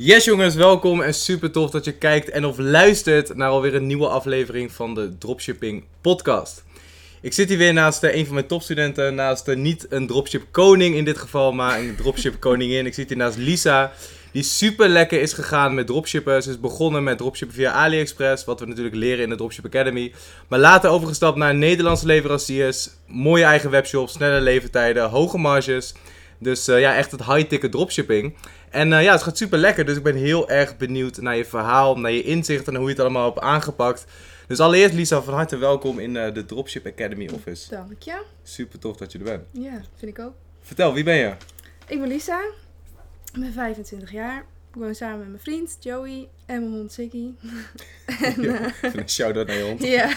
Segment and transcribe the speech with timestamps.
[0.00, 3.86] Yes jongens, welkom en super tof dat je kijkt en of luistert naar alweer een
[3.86, 6.64] nieuwe aflevering van de Dropshipping podcast.
[7.20, 10.42] Ik zit hier weer naast uh, een van mijn topstudenten, naast uh, niet een dropship
[10.50, 12.86] koning in dit geval, maar een dropship koningin.
[12.86, 13.92] Ik zit hier naast Lisa,
[14.32, 16.42] die super lekker is gegaan met dropshippen.
[16.42, 20.12] Ze is begonnen met dropshippen via AliExpress, wat we natuurlijk leren in de Dropship Academy.
[20.48, 25.94] Maar later overgestapt naar Nederlandse leveranciers, mooie eigen webshop, snelle levertijden, hoge marges.
[26.40, 28.34] Dus uh, ja, echt het high-ticket dropshipping.
[28.70, 29.84] En uh, ja, het gaat super lekker.
[29.84, 32.94] Dus ik ben heel erg benieuwd naar je verhaal, naar je inzichten en hoe je
[32.94, 34.06] het allemaal hebt aangepakt.
[34.46, 37.70] Dus allereerst Lisa, van harte welkom in uh, de Dropship Academy Office.
[37.70, 38.22] Dank je.
[38.42, 39.44] Super tof dat je er bent.
[39.50, 40.34] Ja, vind ik ook.
[40.60, 41.34] Vertel, wie ben je?
[41.86, 42.40] Ik ben Lisa.
[43.32, 44.38] Ik ben 25 jaar.
[44.68, 47.30] Ik woon samen met mijn vriend Joey en mijn hond Siggy.
[48.24, 49.82] en, uh, een shout-out naar je hond.
[49.82, 50.12] Ja.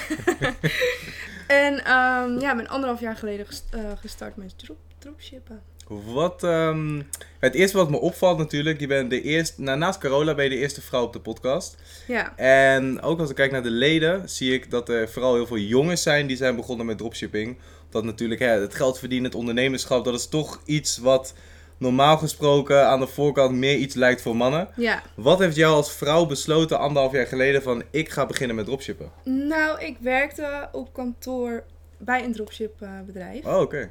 [1.64, 3.66] en um, ja, ik ben anderhalf jaar geleden gest
[4.00, 5.62] gestart met drop dropshippen.
[6.06, 7.08] Wat, um,
[7.40, 10.50] het eerste wat me opvalt natuurlijk, je bent de eerste, nou, naast Carola ben je
[10.50, 11.78] de eerste vrouw op de podcast.
[12.08, 12.38] Ja.
[12.38, 15.58] En ook als ik kijk naar de leden, zie ik dat er vooral heel veel
[15.58, 17.58] jongens zijn die zijn begonnen met dropshipping.
[17.90, 21.34] Dat natuurlijk hè, het geld verdienen, het ondernemerschap, dat is toch iets wat
[21.78, 24.68] normaal gesproken aan de voorkant meer iets lijkt voor mannen.
[24.76, 25.02] Ja.
[25.16, 29.12] Wat heeft jou als vrouw besloten anderhalf jaar geleden van ik ga beginnen met dropshippen?
[29.24, 31.64] Nou, ik werkte op kantoor
[31.98, 33.46] bij een dropship bedrijf.
[33.46, 33.90] Oh, oké.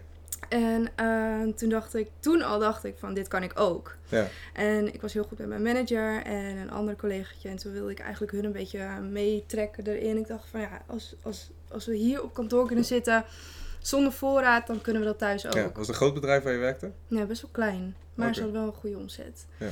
[0.48, 3.96] En uh, toen dacht ik, toen al dacht ik van dit kan ik ook.
[4.08, 4.26] Ja.
[4.52, 7.48] En ik was heel goed met mijn manager en een ander collegaatje.
[7.48, 10.16] En toen wilde ik eigenlijk hun een beetje meetrekken erin.
[10.16, 13.24] Ik dacht van ja, als, als, als we hier op kantoor kunnen zitten
[13.78, 15.52] zonder voorraad, dan kunnen we dat thuis ook.
[15.52, 16.90] Ja, was het een groot bedrijf waar je werkte?
[17.08, 17.96] Nee, best wel klein.
[18.14, 19.46] Maar ze hadden wel een goede omzet.
[19.58, 19.68] Ja.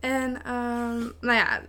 [0.00, 1.60] En um, nou ja,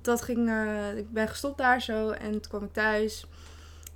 [0.00, 3.26] dat ging, uh, ik ben gestopt daar zo en toen kwam ik thuis.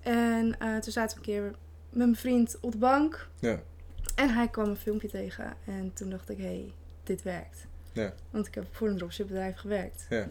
[0.02, 1.54] En uh, toen zaten we een keer
[1.92, 3.28] met mijn vriend op de bank.
[3.38, 3.60] Ja.
[4.14, 6.72] En hij kwam een filmpje tegen en toen dacht ik, hé, hey,
[7.04, 7.66] dit werkt.
[7.92, 8.14] Ja.
[8.30, 10.06] Want ik heb voor een dropshipbedrijf gewerkt.
[10.08, 10.28] Ja.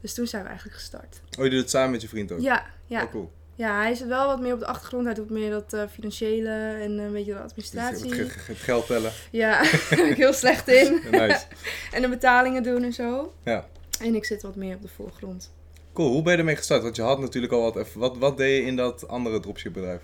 [0.00, 1.20] Dus toen zijn we eigenlijk gestart.
[1.38, 2.40] Oh, je doet het samen met je vriend ook?
[2.40, 3.02] Ja, ja.
[3.02, 3.32] Oh, cool.
[3.54, 5.04] Ja, hij zit wel wat meer op de achtergrond.
[5.04, 8.14] Hij doet meer dat uh, financiële en een beetje de administratie.
[8.14, 9.12] Het, het geld tellen.
[9.30, 11.00] Ja, daar ben ik heel slecht in.
[11.10, 11.44] nice.
[11.92, 13.32] en de betalingen doen en zo.
[13.44, 13.68] Ja.
[14.00, 15.54] En ik zit wat meer op de voorgrond.
[15.92, 16.82] Cool, hoe ben je ermee gestart?
[16.82, 17.92] Want je had natuurlijk al wat...
[17.92, 20.02] Wat, wat deed je in dat andere dropshipbedrijf?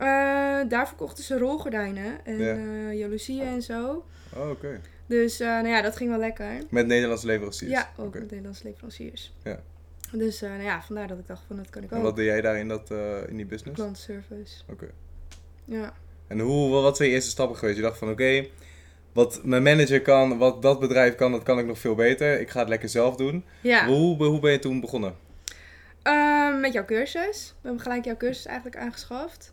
[0.00, 4.04] Uh, daar verkochten ze rolgordijnen en uh, jaloezieën en zo.
[4.36, 4.80] Oh, oké.
[5.06, 6.58] Dus uh, nou ja, dat ging wel lekker.
[6.70, 7.72] Met Nederlandse leveranciers?
[7.72, 9.34] Ja, ook met Nederlandse leveranciers.
[9.42, 9.60] Ja.
[10.12, 11.98] Dus nou ja, vandaar dat ik dacht van dat kan ik ook.
[11.98, 13.80] En wat deed jij daar in, dat, eh, in die business?
[13.80, 14.62] Klantservice.
[14.70, 14.90] Oké.
[15.64, 15.92] Ja.
[16.26, 17.76] En hoe, wat zijn je eerste stappen geweest?
[17.76, 18.46] Je dacht van oké,
[19.12, 22.40] wat mijn manager kan, wat dat bedrijf kan, dat kan ik nog veel beter.
[22.40, 23.44] Ik ga het lekker zelf doen.
[23.60, 23.86] Ja.
[23.86, 25.14] Hoe, hoe ben je toen begonnen?
[26.04, 27.54] Uh, met jouw cursus.
[27.60, 29.52] We hebben gelijk jouw cursus eigenlijk aangeschaft.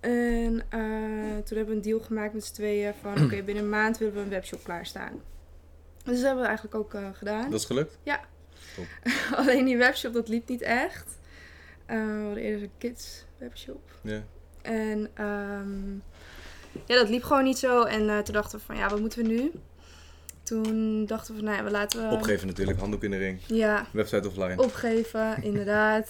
[0.00, 3.64] En uh, toen hebben we een deal gemaakt met z'n tweeën van oké, okay, binnen
[3.64, 5.22] een maand willen we een webshop klaarstaan.
[6.04, 7.50] Dus dat hebben we eigenlijk ook uh, gedaan.
[7.50, 7.98] Dat is gelukt?
[8.02, 8.20] Ja.
[9.36, 11.18] Alleen die webshop, dat liep niet echt.
[11.90, 13.98] Uh, we hadden eerder een kids webshop.
[14.02, 14.22] Ja.
[14.62, 16.02] En um,
[16.86, 17.82] ja, dat liep gewoon niet zo.
[17.82, 19.52] En toen dachten we van ja, wat moeten we nu?
[20.44, 22.14] Toen dachten we van nou ja, we laten we...
[22.14, 23.40] Opgeven natuurlijk, handdoek in de ring.
[23.46, 23.86] Ja.
[23.92, 24.62] Website offline.
[24.62, 26.08] Opgeven, inderdaad.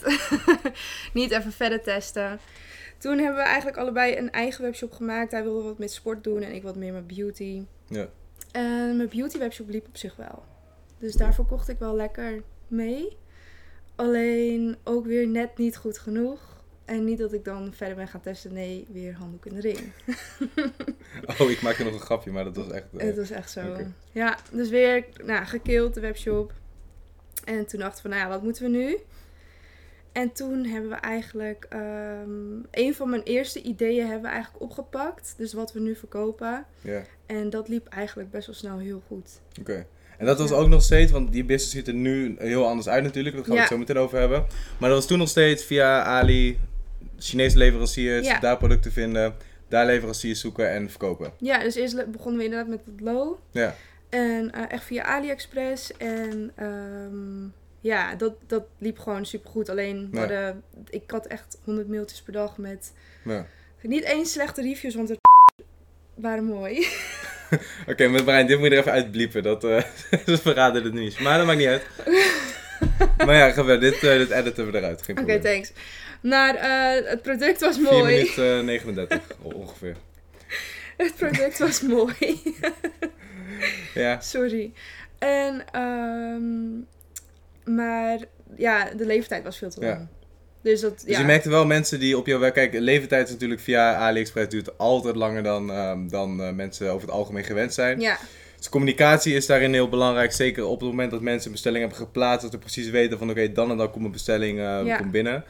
[1.13, 2.41] niet even verder testen.
[3.05, 5.33] Toen hebben we eigenlijk allebei een eigen webshop gemaakt.
[5.33, 7.65] Hij wilde wat met sport doen en ik wat meer met beauty.
[7.87, 8.09] Ja.
[8.51, 10.45] En mijn beauty webshop liep op zich wel.
[10.99, 13.17] Dus daarvoor kocht ik wel lekker mee.
[13.95, 16.63] Alleen ook weer net niet goed genoeg.
[16.85, 18.53] En niet dat ik dan verder ben gaan testen.
[18.53, 19.93] Nee, weer handdoek in de ring.
[21.41, 22.87] oh, ik maakte nog een grapje, maar dat was echt...
[22.93, 23.01] Uh...
[23.01, 23.69] Het was echt zo.
[23.69, 23.93] Okay.
[24.13, 26.53] Ja, dus weer nou, gekild de webshop.
[27.45, 28.99] En toen dachten we, nou ja, wat moeten we nu?
[30.15, 31.67] En toen hebben we eigenlijk...
[31.73, 35.35] Um, een van mijn eerste ideeën hebben we eigenlijk opgepakt.
[35.37, 36.65] Dus wat we nu verkopen.
[36.81, 37.03] Ja.
[37.27, 39.41] En dat liep eigenlijk best wel snel heel goed.
[39.61, 39.71] Oké.
[39.71, 39.87] Okay.
[40.19, 40.57] En dat was ja.
[40.57, 43.35] ook nog steeds, want die business ziet er nu heel anders uit natuurlijk.
[43.35, 43.65] Daar gaan we ja.
[43.65, 44.47] het zo meteen over hebben.
[44.79, 46.59] Maar dat was toen nog steeds via Ali,
[47.19, 48.39] Chinese leveranciers, Ja.
[48.39, 49.35] daar producten vinden,
[49.69, 51.33] daar leveranciers zoeken en verkopen.
[51.39, 53.37] Ja, dus eerst begonnen we inderdaad met het low.
[53.51, 53.75] Ja.
[54.09, 55.97] En uh, echt via AliExpress.
[55.97, 57.53] En um,
[57.85, 59.69] ja, dat, dat liep gewoon supergoed.
[59.69, 60.57] Alleen, Ja.
[60.91, 62.93] ik had echt 100 mailtjes per dag met
[63.25, 63.47] Ja.
[63.83, 65.19] niet eens slechte reviews, want het
[66.15, 66.87] waren mooi.
[67.91, 69.43] Oké, maar Brian, dit moet je er even uitbliepen.
[69.43, 69.83] Dat, uh,
[70.27, 71.21] dat verraden het niet.
[71.21, 71.87] Maar dat maakt niet uit.
[73.27, 73.81] maar ja, ga verder.
[73.81, 75.07] Dit, uh, dit editen we eruit.
[75.21, 75.73] Oké, thanks.
[76.23, 78.15] Maar uh, het product was 4 mooi.
[78.17, 79.97] minuten uh, 39 ongeveer.
[80.97, 82.41] het product was mooi.
[83.95, 84.21] ja.
[84.21, 84.73] Sorry.
[85.19, 86.87] En, um,
[87.65, 88.19] maar
[88.57, 89.93] ja, de leeftijd was veel te lang.
[89.93, 90.09] Ja.
[90.63, 91.19] Dus, dat, Dus ja.
[91.19, 92.55] je merkte wel mensen die op jouw werk...
[92.55, 97.07] Kijk, leeftijd is natuurlijk via AliExpress duurt altijd langer dan, um, dan uh, mensen over
[97.07, 98.01] het algemeen gewend zijn.
[98.01, 98.19] Ja,
[98.57, 100.33] Dus communicatie is daarin heel belangrijk.
[100.33, 102.43] Zeker op het moment dat mensen een bestelling hebben geplaatst.
[102.43, 104.97] Dat ze precies weten van oké, dan en dan komt mijn bestelling eh, Ja.
[104.97, 105.45] komt binnen.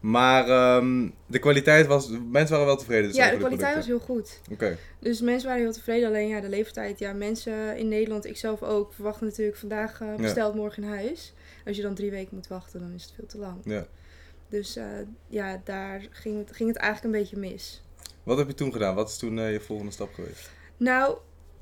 [0.00, 2.08] Maar ehm, de kwaliteit was...
[2.08, 3.06] Mensen waren wel tevreden.
[3.06, 4.40] dus ja, de kwaliteit was heel goed.
[4.50, 6.08] Oké, Dus mensen waren heel tevreden.
[6.08, 6.98] Alleen ja, de leeftijd.
[6.98, 11.32] Ja, mensen in Nederland, ik zelf ook, verwachten natuurlijk vandaag eh, besteld morgen in huis.
[11.66, 13.60] Als je dan drie weken moet wachten, dan is het veel te lang.
[13.64, 13.86] ja.
[14.48, 14.84] Dus eh,
[15.28, 17.82] ja, daar ging het, ging het eigenlijk een beetje mis.
[18.22, 18.94] Wat heb je toen gedaan?
[18.94, 20.50] Wat is toen eh, je volgende stap geweest?
[20.76, 21.16] Nou,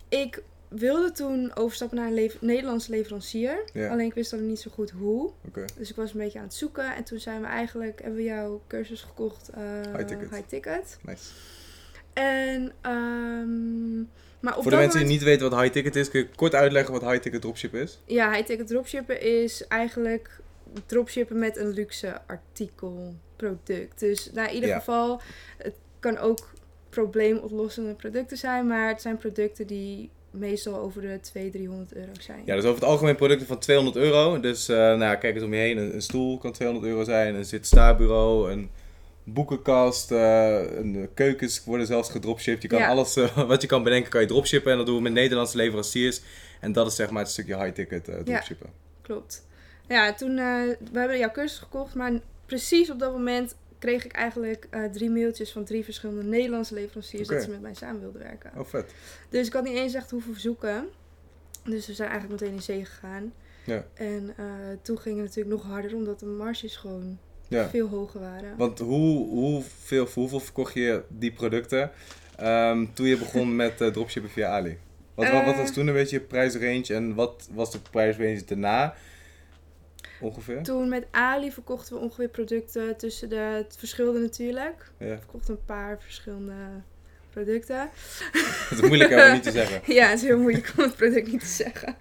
[0.08, 3.64] ik wilde toen overstappen naar een Nederlandse leverancier.
[3.72, 3.88] Ja.
[3.90, 5.30] Alleen ik wist dan niet zo goed hoe.
[5.76, 6.94] Dus ik was een beetje aan het zoeken.
[6.94, 9.48] En toen zijn we eigenlijk, hebben we jouw cursus gekocht.
[9.48, 9.62] eh
[9.96, 10.30] High Ticket.
[10.30, 10.98] High Ticket.
[11.02, 11.30] nice.
[12.12, 14.02] En, ehm
[14.40, 16.20] maar op Voor de dat mensen die moment- niet weten wat high ticket is, kun
[16.20, 18.00] je kort uitleggen wat high ticket dropship is?
[18.06, 20.40] Ja, high ticket dropshippen is eigenlijk
[20.86, 23.98] dropshippen met een luxe artikel product.
[23.98, 24.78] Dus nou, in ieder Ja.
[24.78, 25.20] geval,
[25.58, 26.50] het kan ook
[26.90, 32.42] probleemoplossende producten zijn, maar het zijn producten die meestal over de 200, 300 euro zijn.
[32.44, 34.40] Ja, dus over het algemeen producten van 200 euro.
[34.40, 35.76] Dus eh, nou, ja, kijk eens om je heen.
[35.78, 37.34] Een, een stoel kan 200 euro zijn.
[37.34, 38.70] Een zit-sta-bureau, een
[39.32, 42.62] boekenkast, eh, een keukens worden zelfs gedropshipped.
[42.62, 42.88] Je kan Ja.
[42.88, 44.70] alles eh, wat je kan bedenken, kan je dropshippen.
[44.72, 46.20] En dat doen we met Nederlandse leveranciers.
[46.60, 48.70] En dat is zeg maar het stukje high-ticket eh dropshippen.
[49.02, 49.46] Klopt.
[49.88, 52.12] Ja, toen, eh, we hebben jouw cursus gekocht, maar
[52.46, 57.28] precies op dat moment kreeg ik eigenlijk eh, drie mailtjes van drie verschillende Nederlandse leveranciers
[57.28, 58.50] dat ze met mij samen wilden werken.
[58.56, 58.94] Oh, vet.
[59.28, 60.88] Dus ik had niet eens echt hoeven verzoeken.
[61.64, 63.32] Dus we zijn eigenlijk meteen in zee gegaan.
[63.64, 63.84] Ja.
[63.94, 64.44] En eh,
[64.82, 67.18] toen ging het natuurlijk nog harder, omdat de marges gewoon
[67.48, 67.68] Ja.
[67.68, 68.56] veel hoger waren.
[68.56, 71.90] Want hoe, hoeveel, voor hoeveel verkocht je die producten
[72.36, 74.78] ehm, toen je begon met eh, dropshippen via Ali?
[75.14, 75.74] Wat, wat, wat was Eh.
[75.74, 78.94] toen een beetje je prijsrange en wat was de prijsrange daarna
[80.20, 80.62] ongeveer?
[80.62, 83.36] Toen met Ali verkochten we ongeveer producten tussen de...
[83.36, 84.90] Het verschilde natuurlijk.
[84.98, 85.06] Ja.
[85.06, 86.54] We verkochten een paar verschillende
[87.30, 87.78] producten.
[88.68, 89.80] Het is moeilijk om niet te zeggen.
[89.94, 91.96] Ja, het is heel moeilijk om het product niet te zeggen.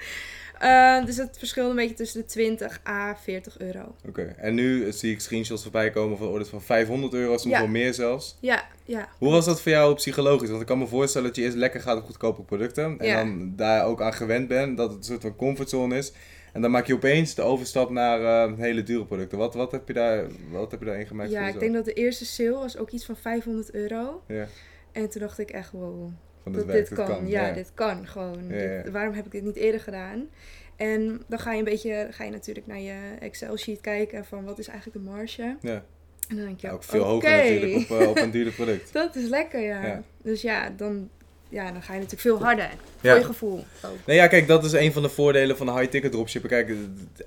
[0.60, 3.96] Eh, dus het verschilde een beetje tussen de 20 à 40 euro.
[4.08, 7.60] Oké, en nu zie ik screenshots voorbij komen van orders van 500 euro, soms Ja.
[7.60, 8.38] wel meer zelfs.
[8.42, 9.10] Ja, ja.
[9.18, 10.50] Hoe was dat voor jou psychologisch?
[10.50, 13.00] Want ik kan me voorstellen dat je eerst lekker gaat op goedkope producten.
[13.00, 13.16] En Ja.
[13.24, 16.12] dan daar ook aan gewend bent, dat het een soort van comfortzone is.
[16.54, 19.38] En dan maak je opeens de overstap naar eh, hele dure producten.
[19.38, 21.94] Wat, wat, heb je daar, wat heb je daarin gemaakt Ja, ik denk dat de
[21.94, 24.24] eerste sale was ook iets van 500 euro.
[24.28, 24.48] Ja,
[24.92, 26.10] En toen dacht ik echt, wow,
[26.54, 27.08] van dat dit dit dit kan.
[27.08, 27.28] kan.
[27.28, 28.48] Ja, dit kan gewoon.
[28.50, 28.82] Ja.
[28.82, 30.28] Dit- waarom heb ik dit niet eerder gedaan?
[30.76, 34.60] En dan ga je een beetje, ga je natuurlijk naar je Excel-sheet kijken van wat
[34.60, 35.56] is eigenlijk de marge.
[35.62, 35.84] Ja.
[36.28, 38.94] En dan denk je, ook veel hoger natuurlijk op, eh, op een duurder product.
[39.02, 39.60] dat is lekker.
[39.62, 40.04] Ja.
[40.22, 41.10] Dus ja dan,
[41.50, 42.70] ja, dan ga je natuurlijk veel harder.
[43.02, 43.12] Ja.
[43.12, 43.96] Voor je gevoel ook.
[44.06, 46.50] Nee, ja, kijk, dat is een van de voordelen van de high-ticket dropshippen.
[46.50, 46.72] Kijk,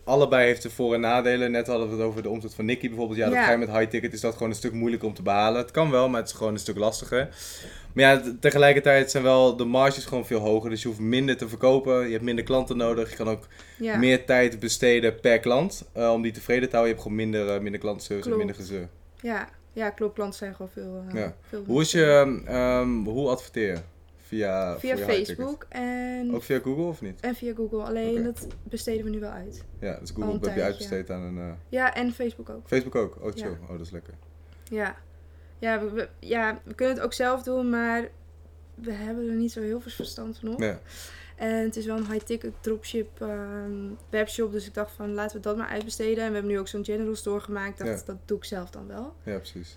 [0.04, 1.50] allebei heeft de voor- en nadelen.
[1.50, 3.18] Net hadden we het over de omzet van Nicky bijvoorbeeld.
[3.18, 3.44] Ja, dat Ja.
[3.44, 5.60] ga je met high-ticket is dat gewoon een stuk moeilijker om te behalen.
[5.60, 7.28] Het kan wel, maar het is gewoon een stuk lastiger.
[7.94, 10.70] Maar ja, tegelijkertijd zijn wel de marges gewoon veel hoger.
[10.70, 12.04] Dus je hoeft minder te verkopen.
[12.06, 13.10] Je hebt minder klanten nodig.
[13.10, 13.46] Je kan ook
[13.78, 13.96] Ja.
[13.98, 15.88] meer tijd besteden per klant.
[15.92, 16.94] eh, om die tevreden te houden.
[16.96, 18.88] Je hebt gewoon minder, eh, minder klantenservice en minder gezeur.
[19.20, 20.14] Ja, ja, klopt.
[20.14, 21.04] Klanten zijn gewoon veel.
[21.14, 21.34] Ja.
[21.48, 23.78] veel Hoe is je, ehm, hoe adverteer je?
[24.30, 24.96] Via, Via?
[24.96, 27.20] Facebook en, Ook via Google of niet?
[27.20, 27.82] en via Google.
[27.82, 29.64] Alleen dat besteden we nu wel uit.
[29.80, 31.38] Ja, dus Google heb je uitbesteed aan een...
[31.38, 32.62] eh, Ja, en Facebook ook.
[32.68, 33.16] Facebook ook?
[33.22, 33.42] Oh, chill.
[33.50, 33.56] Ja.
[33.62, 34.14] Oh, dat is lekker.
[34.68, 34.96] Ja.
[35.58, 38.08] Ja we, we- ja, we kunnen het ook zelf doen, maar
[38.74, 40.60] we hebben er niet zo heel veel verstand van op.
[40.60, 40.78] Ja,
[41.36, 43.72] En het is wel een high-ticket dropship ehm,
[44.10, 46.22] webshop, dus ik dacht van laten we dat maar uitbesteden.
[46.24, 48.06] En we hebben nu ook zo'n general store gemaakt, dacht Ja.
[48.06, 49.14] dat doe ik zelf dan wel.
[49.22, 49.76] ja, precies.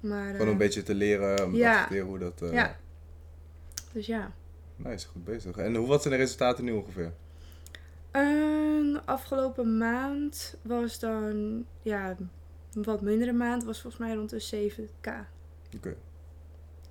[0.00, 1.72] Maar, Gewoon eh, een beetje te leren, om ja.
[1.72, 2.42] te adverteren hoe dat...
[2.42, 2.76] eh Ja.
[3.92, 4.32] Dus ja.
[4.76, 5.56] Nice, goed bezig.
[5.56, 7.12] En hoe, wat zijn de resultaten nu ongeveer?
[8.10, 12.16] Een afgelopen maand was dan, ja,
[12.74, 15.10] een wat mindere maand, was volgens mij rond de 7k.
[15.76, 15.96] Oké.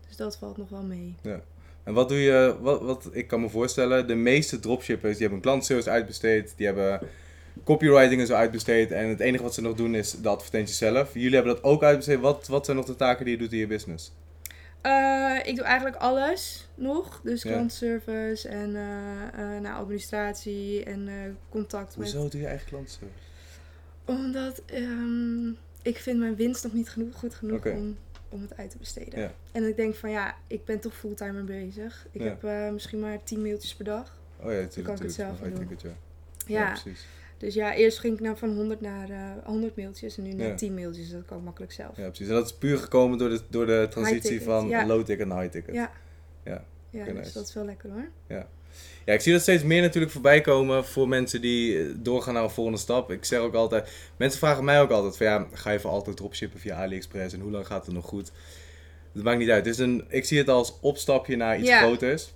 [0.07, 1.15] Dus dat valt nog wel mee.
[1.83, 5.37] En wat doe je, wat, wat ik kan me voorstellen, de meeste dropshippers die hebben
[5.37, 6.99] een klantservice uitbesteed, die hebben
[7.63, 11.13] copywriting en zo uitbesteed en het enige wat ze nog doen is de advertenties zelf.
[11.13, 12.19] Jullie hebben dat ook uitbesteed.
[12.19, 14.11] Wat, wat zijn nog de taken die je doet in je business?
[14.87, 17.21] Eh, ik doe eigenlijk alles nog.
[17.23, 17.51] Dus Ja.
[17.51, 22.11] klantservice en eh, nou, administratie en contact met...
[22.11, 23.19] Hoezo doe je eigen klantservice?
[24.05, 25.47] Omdat ehm,
[25.81, 27.97] ik vind mijn winst nog niet genoeg, goed genoeg om,
[28.29, 29.19] om het uit te besteden.
[29.19, 29.31] Ja.
[29.51, 32.07] En ik denk van ja, ik ben toch fulltime mee bezig.
[32.11, 32.37] Ik Ja.
[32.39, 34.17] heb misschien maar 10 mailtjes per dag.
[34.39, 34.85] Oh ja, natuurlijk.
[34.85, 35.53] kan ik het zelf doen.
[35.53, 35.89] Ticket, Ja,
[36.45, 36.67] ja.
[36.71, 37.05] precies.
[37.37, 40.47] Dus ja, eerst ging ik nou van 100 naar eh 100 mailtjes en nu naar
[40.47, 40.55] Ja.
[40.55, 41.11] 10 mailtjes.
[41.11, 41.97] Dat kan ik makkelijk zelf.
[41.97, 42.27] Ja, precies.
[42.27, 44.85] En dat is puur gekomen door de, door de transitie van ja.
[44.85, 45.75] low ticket naar high ticket.
[45.75, 45.91] Ja.
[46.43, 46.63] Ja.
[46.89, 47.33] Ja, dus nice.
[47.33, 48.09] dat is wel lekker hoor.
[49.05, 52.43] Ja, ik zie dat steeds meer natuurlijk voorbij komen voor mensen die eh, doorgaan naar
[52.43, 53.11] een volgende stap.
[53.11, 56.17] Ik zeg ook altijd, mensen vragen mij ook altijd van ja, ga je voor altijd
[56.17, 58.31] dropshippen via AliExpress en hoe lang gaat het nog goed?
[59.13, 59.65] Dat maakt niet uit.
[59.65, 61.79] Het is een, ik zie het als opstapje naar iets Ja.
[61.81, 62.33] groters.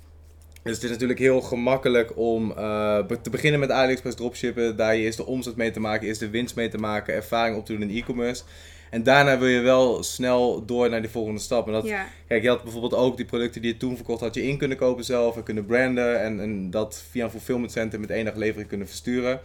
[0.64, 4.76] Dus het is natuurlijk heel gemakkelijk om eh, te beginnen met AliExpress dropshippen.
[4.76, 7.58] Daar je eerst de omzet mee te maken, eerst de winst mee te maken, ervaring
[7.58, 8.44] op te doen in e-commerce.
[8.90, 11.68] En daarna wil je wel snel door naar die volgende stap.
[11.68, 14.36] En dat, Ja, Kijk, je had bijvoorbeeld ook die producten die je toen verkocht, had
[14.36, 16.22] je in kunnen kopen zelf en kunnen branden.
[16.22, 19.40] En, en dat via een fulfillment center met enige levering kunnen versturen.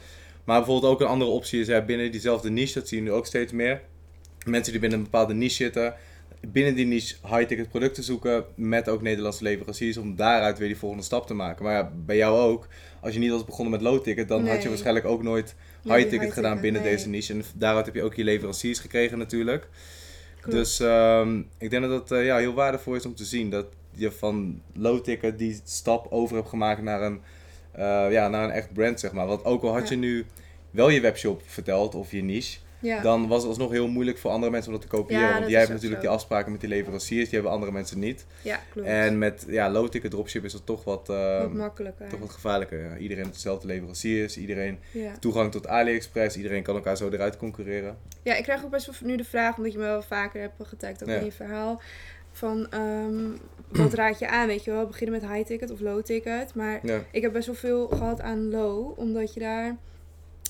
[0.44, 3.12] Maar bijvoorbeeld ook een andere optie is hè, binnen diezelfde niche, dat zie je nu
[3.12, 3.80] ook steeds meer.
[4.44, 5.94] Mensen die binnen een bepaalde niche zitten,
[6.40, 11.04] binnen die niche high-ticket producten zoeken met ook Nederlandse leveranciers om daaruit weer die volgende
[11.04, 11.64] stap te maken.
[11.64, 12.66] Maar ja, bij jou ook.
[13.00, 16.32] Als je niet was begonnen met low-ticket, dan had je waarschijnlijk ook nooit Nee, high-ticket
[16.32, 16.90] gedaan binnen nee.
[16.90, 17.32] deze niche.
[17.32, 19.68] En daaruit heb je ook je leveranciers gekregen natuurlijk.
[20.40, 20.56] klopt.
[20.56, 23.66] Dus ehm, ik denk dat het eh, ja, heel waardevol is om te zien dat
[23.94, 27.20] je van low-ticket die stap over hebt gemaakt naar een,
[27.72, 29.26] eh, ja, naar een echt brand, zeg maar.
[29.26, 29.94] Want ook al had Ja.
[29.94, 30.26] je nu
[30.70, 33.00] wel je webshop verteld of je niche, ja.
[33.02, 35.28] dan was het alsnog heel moeilijk voor andere mensen om dat te kopiëren.
[35.28, 36.06] Ja, want jij hebt natuurlijk zo.
[36.09, 38.26] die afspraken met die leveranciers, die hebben andere mensen niet.
[38.42, 38.88] ja, klopt.
[38.88, 42.09] En met ja, low-ticket dropship is dat toch wat, ehm, Wat makkelijker.
[42.09, 42.78] toch wat gevaarlijker.
[42.90, 42.97] Ja.
[42.97, 44.78] Iedereen heeft dezelfde leveranciers, iedereen
[45.21, 47.97] toegang tot AliExpress, iedereen kan elkaar zo eruit concurreren.
[48.23, 50.54] ja, ik krijg ook best wel nu de vraag, omdat je me wel vaker hebt
[50.62, 51.80] getagd ook in je verhaal.
[52.33, 53.25] Van, ehm,
[53.68, 54.87] wat raad je aan, weet je wel?
[54.87, 56.54] Beginnen met high ticket of low ticket.
[56.54, 59.76] Maar Ja, ik heb best wel veel gehad aan low, omdat je daar,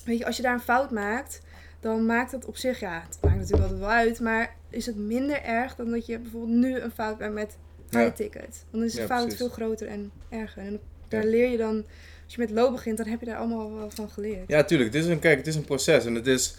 [0.05, 1.41] weet je, als je daar een fout maakt,
[1.79, 4.95] dan maakt het op zich, ja, het maakt natuurlijk altijd wel uit, maar is het
[4.97, 7.57] minder erg dan dat je bijvoorbeeld nu een fout maakt met
[7.89, 7.99] Ja.
[7.99, 8.65] high ticket.
[8.71, 9.39] Dan is de Ja, fout precies.
[9.39, 10.61] veel groter en erger.
[10.63, 11.29] En daar Ja.
[11.29, 11.75] leer je dan,
[12.25, 14.47] als je met low begint, dan heb je daar allemaal wel van geleerd.
[14.47, 14.93] Ja, tuurlijk.
[14.93, 16.05] Het is een, kijk, het is een proces.
[16.05, 16.55] En het is...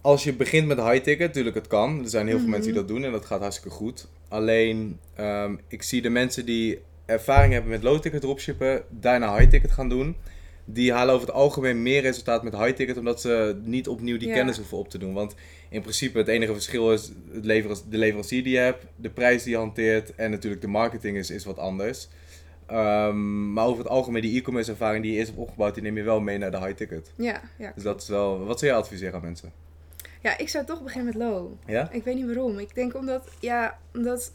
[0.00, 2.02] Als je begint met high ticket, natuurlijk het kan.
[2.02, 2.50] Er zijn heel veel Mhm.
[2.54, 4.06] mensen die dat doen en dat gaat hartstikke goed.
[4.28, 9.50] Alleen, ehm, ik zie de mensen die ervaring hebben met low ticket dropshippen, daarna high
[9.50, 10.16] ticket gaan doen.
[10.64, 14.28] Die halen over het algemeen meer resultaat met high ticket, omdat ze niet opnieuw die
[14.28, 14.34] Ja.
[14.34, 15.12] kennis hoeven op te doen.
[15.14, 15.34] Want
[15.68, 17.02] in principe het enige verschil is
[17.32, 17.42] het
[17.90, 21.30] de leverancier die je hebt, de prijs die je hanteert en natuurlijk de marketing is,
[21.30, 22.08] is wat anders.
[22.66, 25.96] Ehm, maar over het algemeen die e-commerce ervaring die je eerst hebt opgebouwd, die neem
[25.96, 27.12] je wel mee naar de high ticket.
[27.16, 28.44] Ja, ja, Dus dat is wel.
[28.44, 29.52] Wat zou je adviseren aan mensen?
[30.22, 31.52] ja, ik zou toch beginnen met low.
[31.66, 31.90] Ja?
[31.92, 32.58] Ik weet niet waarom.
[32.58, 34.32] Ik denk omdat, ja, omdat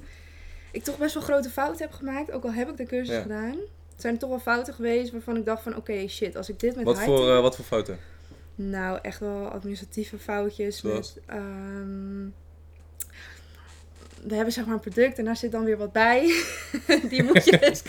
[0.71, 2.31] ik toch best wel grote fouten heb gemaakt.
[2.31, 3.21] Ook al heb ik de cursus Ja.
[3.21, 3.55] gedaan.
[4.00, 6.60] Het zijn er toch wel fouten geweest waarvan ik dacht van, oké, shit, als ik
[6.60, 8.00] dit met Wat voor, eh, wat voor fouten?
[8.56, 10.77] Nou, echt wel administratieve foutjes.
[10.77, 11.13] Zoals?
[11.13, 12.27] Met, ehm,
[14.27, 16.44] we hebben zeg maar een product en daar zit dan weer wat bij.
[17.10, 17.84] Die moet je dus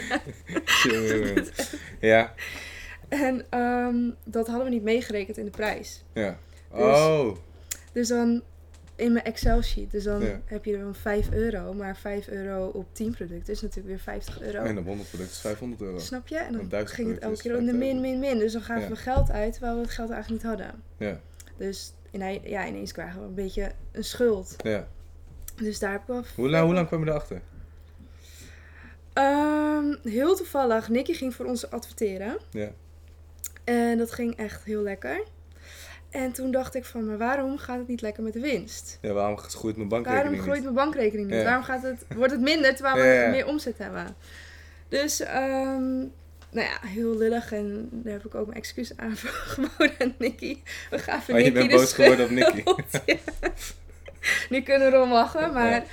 [2.00, 2.34] ja,
[3.08, 6.02] En ehm, dat hadden we niet meegerekend in de prijs.
[6.12, 6.38] ja.
[6.70, 7.36] Oh,
[7.92, 8.42] Dus dan
[9.00, 9.90] in mijn Excel sheet.
[9.90, 10.40] Dus dan Ja.
[10.44, 11.72] heb je dan 5 euro.
[11.74, 14.62] Maar 5 euro op 10 producten is natuurlijk weer 50 euro.
[14.62, 15.98] en een 100 product is 500 euro.
[15.98, 16.36] Snap je?
[16.38, 17.78] En dan ging het producten elke keer om de 5000.
[18.00, 18.38] min, min, min.
[18.38, 20.82] Dus dan gaven we geld uit terwijl we het geld eigenlijk niet hadden.
[20.96, 21.20] Ja,
[21.56, 24.54] Dus ine- ja, ineens krijgen we een beetje een schuld.
[24.62, 24.88] ja.
[25.56, 26.22] Dus daar heb ik wel...
[26.34, 27.40] Hoe, lang, hoe lang kwam je erachter?
[29.12, 32.38] Ehm, heel toevallig, Nicky ging voor ons adverteren.
[32.50, 32.70] Ja.
[33.64, 35.22] En dat ging echt heel lekker.
[36.10, 38.98] En toen dacht ik van, maar waarom gaat het niet lekker met de winst?
[39.00, 40.72] Ja, waarom groeit mijn Waarom bankrekening groeit niet?
[40.72, 41.38] mijn bankrekening niet?
[41.38, 41.44] Ja.
[41.44, 44.16] Waarom gaat het, wordt het minder terwijl we Ja, meer omzet hebben?
[44.88, 45.98] Dus, ehm,
[46.50, 47.52] nou ja, heel lullig.
[47.52, 49.16] En daar heb ik ook mijn excuus aan
[49.54, 50.58] geboden aan Nicky.
[50.90, 52.30] We gaven Oh, je Nicky bent de boos geworden op.
[52.30, 52.62] Nicky.
[54.48, 55.84] Nu kunnen we erom lachen, maar.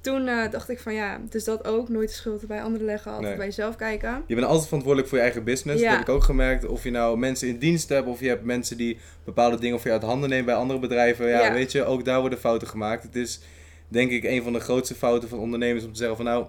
[0.00, 1.88] Toen eh, dacht ik van ja, dus dat ook.
[1.88, 3.36] Nooit de schuld bij anderen leggen, altijd Nee.
[3.36, 4.22] bij jezelf kijken.
[4.26, 5.80] Je bent altijd verantwoordelijk voor je eigen business.
[5.82, 5.88] Ja.
[5.88, 6.66] Dat heb ik ook gemerkt.
[6.66, 9.86] Of je nou mensen in dienst hebt, of je hebt mensen die bepaalde dingen voor
[9.86, 11.28] je uit handen nemen bij andere bedrijven.
[11.28, 11.52] Ja, Ja.
[11.52, 13.02] weet je, ook daar worden fouten gemaakt.
[13.02, 13.40] Het is
[13.88, 16.46] denk ik een van de grootste fouten van ondernemers om te zeggen van nou,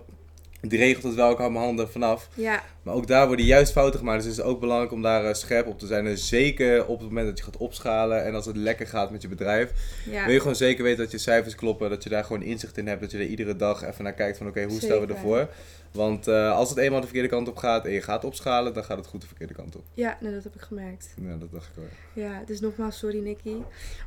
[0.62, 2.30] die regelt het wel, ik hou mijn handen vanaf.
[2.34, 4.24] Ja, Maar ook daar worden juist fouten gemaakt.
[4.24, 6.08] Dus het is ook belangrijk om daar eh, scherp op te zijn.
[6.08, 9.22] En zeker op het moment dat je gaat opschalen en als het lekker gaat met
[9.22, 9.72] je bedrijf.
[10.10, 10.24] ja.
[10.24, 11.89] Wil je gewoon zeker weten dat je cijfers kloppen.
[11.89, 13.01] Dat je daar gewoon inzicht in hebt.
[13.01, 15.48] Dat je er iedere dag even naar kijkt van oké, hoe staan we ervoor?
[15.91, 18.84] Want eh, als het eenmaal de verkeerde kant op gaat en je gaat opschalen, dan
[18.84, 19.84] gaat het goed de verkeerde kant op.
[19.94, 21.13] ja dat heb ik gemerkt.
[21.22, 22.25] Ja, dat dacht ik wel.
[22.25, 23.56] Ja, dus nogmaals, sorry Nicky.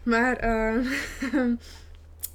[0.03, 0.85] Maar, ehm,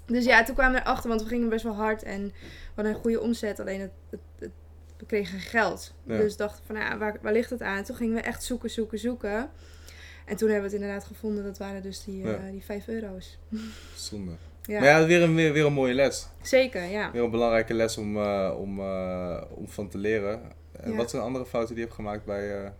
[0.09, 2.31] dus ja, toen kwamen we erachter, want we gingen best wel hard en we
[2.75, 3.59] hadden een goede omzet.
[3.59, 4.49] Alleen het, het, het-
[4.97, 5.93] we kregen geen geld.
[6.03, 6.17] Ja.
[6.17, 7.83] Dus dachten van, nou, ja, waar, waar ligt het aan?
[7.83, 9.49] Toen gingen we echt zoeken, zoeken, zoeken.
[10.25, 11.43] En toen hebben we het inderdaad gevonden.
[11.43, 12.33] Dat waren dus die, Ja.
[12.33, 13.37] eh, die 5 euro's.
[13.95, 14.31] Zonde.
[14.63, 16.27] Ja, Maar ja, weer een, weer, weer een mooie les.
[16.41, 17.11] zeker, ja.
[17.11, 20.41] Weer een belangrijke les om, eh, om, eh, om van te leren.
[20.71, 20.97] En Ja.
[20.97, 22.73] wat zijn andere fouten die je hebt gemaakt bij,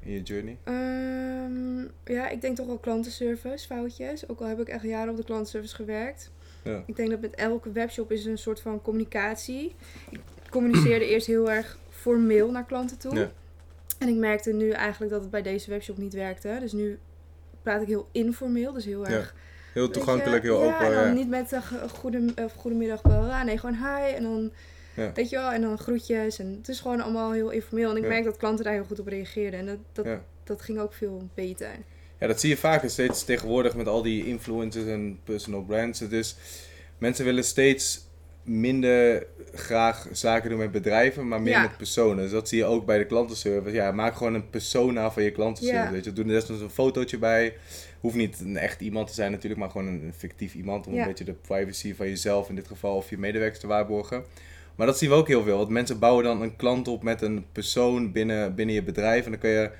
[0.00, 0.56] in je journey?
[0.64, 4.28] Ehm, ja, ik denk toch wel klantenservice, foutjes.
[4.28, 6.30] Ook al heb ik echt jaren op de klantenservice gewerkt.
[6.62, 6.82] Ja.
[6.86, 9.74] Ik denk dat met elke webshop is een soort van communicatie.
[10.10, 13.14] Ik communiceerde eerst heel erg formeel naar klanten toe.
[13.14, 13.30] Ja.
[13.98, 16.56] En ik merkte nu eigenlijk dat het bij deze webshop niet werkte.
[16.60, 16.98] Dus nu
[17.62, 19.34] praat ik heel informeel, dus heel erg...
[19.72, 20.86] Heel toegankelijk, je, heel open.
[20.86, 21.12] en dan ja.
[21.12, 23.42] niet met uh, goede, eh, goedemiddag, bla.
[23.42, 24.14] Nee, gewoon hi.
[24.14, 24.52] En dan
[24.94, 25.12] Ja.
[25.14, 25.50] Weet je wel?
[25.50, 26.38] En dan groetjes.
[26.38, 27.90] En het is gewoon allemaal heel informeel.
[27.90, 28.08] En ik Ja.
[28.08, 29.60] merk dat klanten daar heel goed op reageerden.
[29.60, 30.22] En dat, dat, Ja.
[30.44, 31.70] dat ging ook veel beter.
[32.22, 35.98] Ja, dat zie je vaker steeds tegenwoordig met al die influencers en personal brands.
[35.98, 36.36] Dus
[36.98, 38.06] mensen willen steeds
[38.42, 41.62] minder graag zaken doen met bedrijven, maar meer Ja.
[41.62, 42.16] met personen.
[42.22, 43.74] Dus dat zie je ook bij de klantenservice.
[43.74, 45.84] Ja, maak gewoon een persona van je klantenservice.
[45.86, 45.92] Ja.
[45.92, 47.54] Weet je, doe er desnoods een fotootje bij.
[48.00, 51.00] Hoeft niet een echt iemand te zijn natuurlijk, maar gewoon een fictief iemand om Ja.
[51.02, 54.24] een beetje de privacy van jezelf in dit geval of je medewerkers te waarborgen.
[54.76, 55.56] Maar dat zien we ook heel veel.
[55.56, 59.24] Want mensen bouwen dan een klant op met een persoon binnen, binnen je bedrijf.
[59.24, 59.70] En dan kun je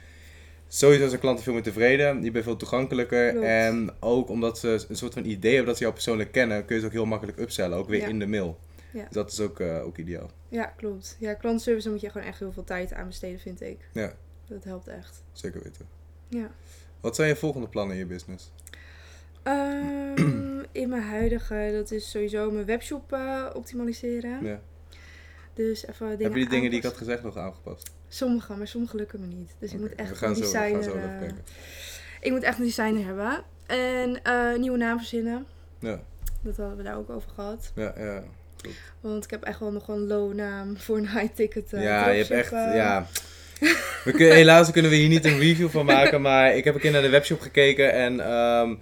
[0.74, 2.22] sowieso zijn klanten veel meer tevreden.
[2.24, 3.30] Je bent veel toegankelijker.
[3.30, 3.46] Klopt.
[3.46, 6.74] En ook omdat ze een soort van idee hebben dat ze jou persoonlijk kennen, kun
[6.74, 7.78] je ze ook heel makkelijk upsellen.
[7.78, 8.06] Ook weer Ja.
[8.08, 8.58] in de mail.
[8.92, 9.02] Ja.
[9.04, 10.30] Dus dat is ook, eh, ook ideaal.
[10.48, 11.16] Ja, klopt.
[11.18, 13.78] Ja, klantenservice moet je gewoon echt heel veel tijd aan besteden, vind ik.
[13.92, 14.12] Ja,
[14.46, 15.22] Dat helpt echt.
[15.32, 15.86] zeker weten.
[16.28, 16.50] Ja.
[17.00, 18.52] Wat zijn je volgende plannen in je business?
[19.42, 24.44] Ehm, in mijn huidige, dat is sowieso mijn webshop eh, optimaliseren.
[24.44, 24.60] Ja.
[25.54, 27.90] Dus even dingen Heb je die dingen die ik had gezegd nog aangepast?
[28.14, 29.50] Sommige, maar sommige lukken me niet.
[29.58, 30.80] Dus ik moet echt een designer...
[30.80, 31.38] kijken.
[32.20, 33.42] ik moet echt een designer hebben.
[33.66, 35.46] En eh, nieuwe naam verzinnen.
[35.78, 36.00] Ja,
[36.42, 37.72] Dat hadden we daar ook over gehad.
[37.74, 38.22] ja, ja.
[39.00, 42.08] Want ik heb echt wel nog een low naam voor een high ticket eh, ja,
[42.08, 43.06] je hebt echt, ja.
[44.04, 46.80] We kunnen, helaas kunnen we hier niet een review van maken, maar ik heb een
[46.80, 48.74] keer naar de webshop gekeken en ehm,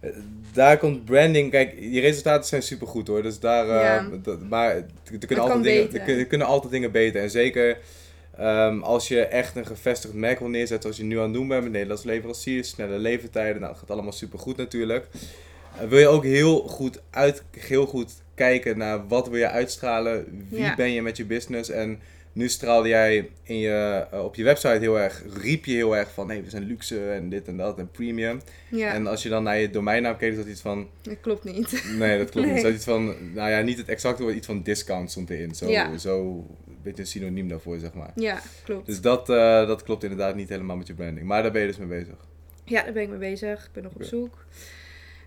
[0.00, 0.10] eh,
[0.52, 1.50] daar komt branding.
[1.50, 4.08] Kijk, je resultaten zijn supergoed hoor, dus daar, Ja.
[4.48, 7.22] maar er kunnen, altijd dingen, er kunnen altijd dingen beter.
[7.22, 7.78] En zeker
[8.38, 11.48] ehm, als je echt een gevestigd merk wil neerzetten, zoals je nu aan het doen
[11.48, 15.06] bent met Nederlandse leveranciers, snelle levertijden, nou dat gaat allemaal supergoed natuurlijk.
[15.80, 20.44] Eh, wil je ook heel goed, uit, heel goed kijken naar wat wil je uitstralen,
[20.50, 20.74] wie Ja.
[20.74, 21.98] ben je met je business en
[22.32, 26.12] nu straalde jij in je, eh, op je website heel erg, riep je heel erg
[26.12, 28.40] van nee, we zijn luxe en dit en dat en premium.
[28.70, 31.44] Ja, En als je dan naar je domeinnaam keek, is dat iets van, dat klopt
[31.44, 31.84] niet.
[31.98, 32.62] nee dat klopt niet.
[32.62, 35.54] Dat iets van, nou ja, niet het exacte woord, iets van discount stond erin.
[35.54, 35.98] Zo, Ja.
[35.98, 36.46] zo
[36.86, 38.12] beetje een synoniem daarvoor, zeg maar.
[38.14, 38.86] Ja, klopt.
[38.86, 41.26] Dus dat, eh, dat klopt inderdaad niet helemaal met je branding.
[41.26, 42.26] Maar daar ben je dus mee bezig.
[42.64, 43.64] Ja, daar ben ik mee bezig.
[43.64, 44.44] Ik ben nog op zoek.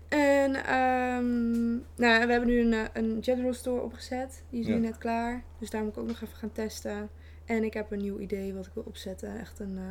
[0.08, 4.42] En ehm, nou, we hebben nu een, eh, een general store opgezet.
[4.50, 4.74] Die is Ja.
[4.74, 5.42] nu net klaar.
[5.58, 7.08] Dus daar moet ik ook nog even gaan testen.
[7.44, 9.38] En ik heb een nieuw idee wat ik wil opzetten.
[9.38, 9.84] Echt een, eh,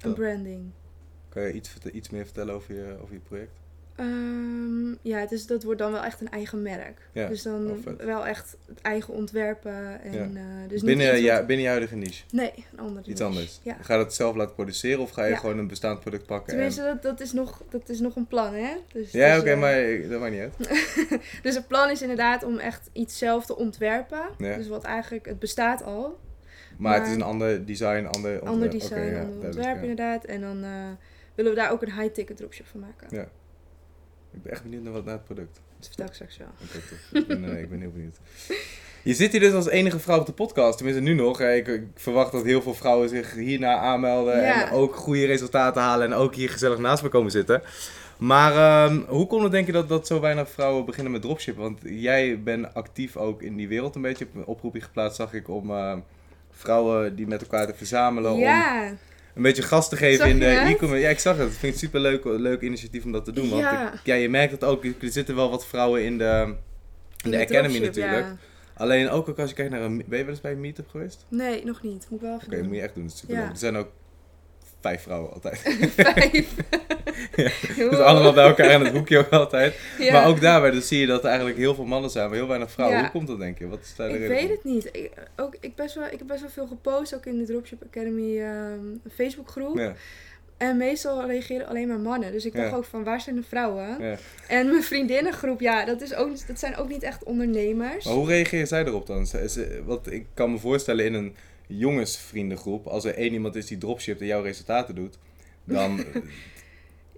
[0.00, 0.70] een branding.
[1.28, 3.58] Kan je iets, iets meer vertellen over je, over je project?
[3.96, 7.08] Ehm, ja, het is, dat wordt dan wel echt een eigen merk.
[7.12, 10.00] Ja, Dus dan oh, wel echt het eigen ontwerpen.
[10.02, 10.20] En, Ja.
[10.22, 12.24] eh, dus binnen, niet ja, wat- binnen je huidige niche?
[12.30, 13.24] Nee, een ander Iets niche.
[13.24, 13.60] anders?
[13.62, 13.76] Ja.
[13.80, 16.46] Ga je dat zelf laten produceren of ga je gewoon een bestaand product pakken?
[16.52, 18.70] en- Tenminste, dat, dat, is nog, dat is nog een plan, hè?
[18.92, 20.54] Dus, Ja, dus, oké, eh, maar ik- dat maakt niet uit.
[21.42, 24.22] Dus het plan is inderdaad om echt iets zelf te ontwerpen.
[24.38, 26.18] Dus wat eigenlijk, het bestaat al.
[26.78, 28.42] Maar, het Maar- is een ander design, ander ontwerp.
[28.46, 30.24] Ander design, ja, ander ontwerp inderdaad.
[30.24, 30.70] En dan eh,
[31.34, 33.06] willen we daar ook een high-ticket dropship van maken.
[33.10, 33.28] Ja.
[34.36, 35.60] Ik ben echt benieuwd naar, wat, naar het product.
[35.78, 36.46] Dat vertel ik straks wel.
[36.62, 37.20] Oké, top.
[37.20, 38.16] Ik ben, eh, ik ben heel benieuwd.
[39.02, 41.40] Je zit hier dus als enige vrouw op de podcast, tenminste nu nog.
[41.40, 44.66] Ik, ik verwacht dat heel veel vrouwen zich hierna aanmelden Ja.
[44.66, 47.62] en ook goede resultaten halen en ook hier gezellig naast me komen zitten.
[48.18, 51.62] Maar ehm, hoe komt het denk je dat, dat zo weinig vrouwen beginnen met dropshippen?
[51.62, 54.24] Want jij bent actief ook in die wereld een beetje.
[54.24, 55.96] Heb een oproepje geplaatst, zag ik, om eh,
[56.50, 58.32] vrouwen die met elkaar te verzamelen.
[58.32, 58.92] Om Ja,
[59.36, 61.02] een beetje gas te geven Zag in de e-commerce.
[61.04, 61.46] Ja, ik zag het.
[61.52, 63.48] Ik vind het super leuk, leuk initiatief om dat te doen.
[63.48, 63.92] Want Ja.
[63.92, 64.84] ik- ja, je merkt het ook.
[64.84, 66.54] Er zitten wel wat vrouwen in de,
[67.24, 68.24] in de de Academy natuurlijk.
[68.26, 68.36] ja.
[68.74, 69.96] Alleen ook, ook als je kijkt naar een...
[70.06, 71.24] Ben je wel eens bij een meetup geweest?
[71.28, 72.06] Nee, nog niet.
[72.10, 73.02] Moet ik wel even Oké, moet je echt doen.
[73.04, 73.50] Dat is super leuk.
[73.50, 73.88] Er zijn ook
[74.80, 75.58] vijf vrouwen altijd.
[75.96, 76.54] Vijf.
[77.90, 79.74] dus allemaal bij elkaar in het hoekje ook altijd.
[79.98, 80.12] Ja.
[80.12, 82.46] Maar ook daarbij dus zie je dat er eigenlijk heel veel mannen zijn, maar heel
[82.48, 82.96] weinig vrouwen.
[82.98, 83.02] Ja.
[83.04, 83.68] Hoe komt dat denk je?
[83.68, 84.88] Wat is daar de Ik reden weet het niet.
[84.92, 87.82] Ik, ook, ik, best wel, ik heb best wel veel gepost, ook in de Dropship
[87.86, 88.80] Academy ehm
[89.14, 89.78] Facebookgroep.
[89.78, 89.94] Ja,
[90.56, 92.32] En meestal reageren alleen maar mannen.
[92.32, 92.76] Dus ik dacht Ja.
[92.76, 93.96] ook van, waar zijn de vrouwen?
[94.00, 94.16] ja.
[94.48, 98.04] En mijn vriendinnengroep, ja, dat, is ook, dat zijn ook niet echt ondernemers.
[98.04, 99.26] Maar hoe reageer zij erop dan?
[99.84, 104.20] Want ik kan me voorstellen in een jongensvriendengroep, als er één iemand is die dropshipt
[104.20, 105.18] en jouw resultaten doet,
[105.64, 106.04] dan,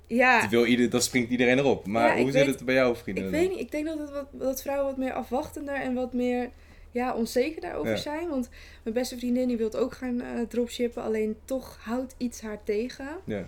[0.06, 1.86] Ja, wil ieder, dan springt iedereen erop.
[1.86, 3.24] Maar Ja, hoe zit weet- het bij jouw vrienden?
[3.24, 3.40] ik dan?
[3.40, 3.58] weet niet.
[3.60, 6.50] Ik denk dat, het wat, dat vrouwen wat meer afwachtender en wat meer
[6.90, 7.96] ja, onzeker daarover Ja.
[7.96, 8.28] zijn.
[8.28, 8.48] Want
[8.82, 11.02] mijn beste vriendin die wil ook gaan eh, dropshippen.
[11.02, 13.08] Alleen toch houdt iets haar tegen.
[13.24, 13.44] Ja.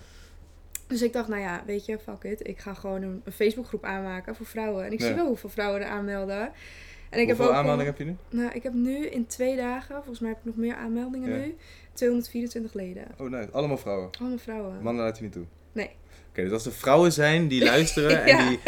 [0.86, 2.48] Dus ik dacht, nou ja, weet je, fuck it.
[2.48, 4.84] Ik ga gewoon een, een Facebookgroep aanmaken voor vrouwen.
[4.84, 6.52] En ik zie wel hoeveel vrouwen er aanmelden.
[7.10, 8.16] En ik heb Hoeveel al- aanmeldingen heb je nu?
[8.40, 11.36] Nou, ik heb nu in twee dagen, volgens mij heb ik nog meer aanmeldingen Ja.
[11.46, 11.56] nu,
[11.92, 13.04] 224 leden.
[13.18, 14.10] Oh nee, allemaal vrouwen.
[14.20, 14.82] Allemaal vrouwen.
[14.82, 15.44] Mannen laat je niet toe.
[16.40, 18.38] Oké, dus als er vrouwen zijn die luisteren Ja.
[18.38, 18.58] en die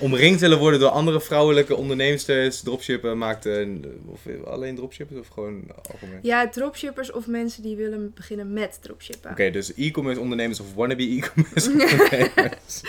[0.00, 5.62] omringd willen worden door andere vrouwelijke onderneemsters, dropshippen, maakt een, of alleen dropshippers of gewoon
[5.92, 6.18] algemeen?
[6.22, 9.30] Ja, dropshippers of mensen die willen beginnen met dropshippen.
[9.30, 12.82] Oké, dus e-commerce ondernemers of wannabe e-commerce ondernemers.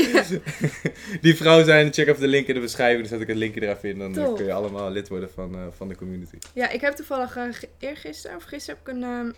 [1.20, 3.00] die vrouw zijn, check even de link in de beschrijving.
[3.00, 3.98] Dan zet ik het linkje er even in.
[3.98, 4.36] Dan Top.
[4.36, 6.36] kun je allemaal lid worden van, eh, van de community.
[6.54, 7.44] Ja, ik heb toevallig uh,
[7.78, 9.32] eergisteren of gisteren heb ik een, uh,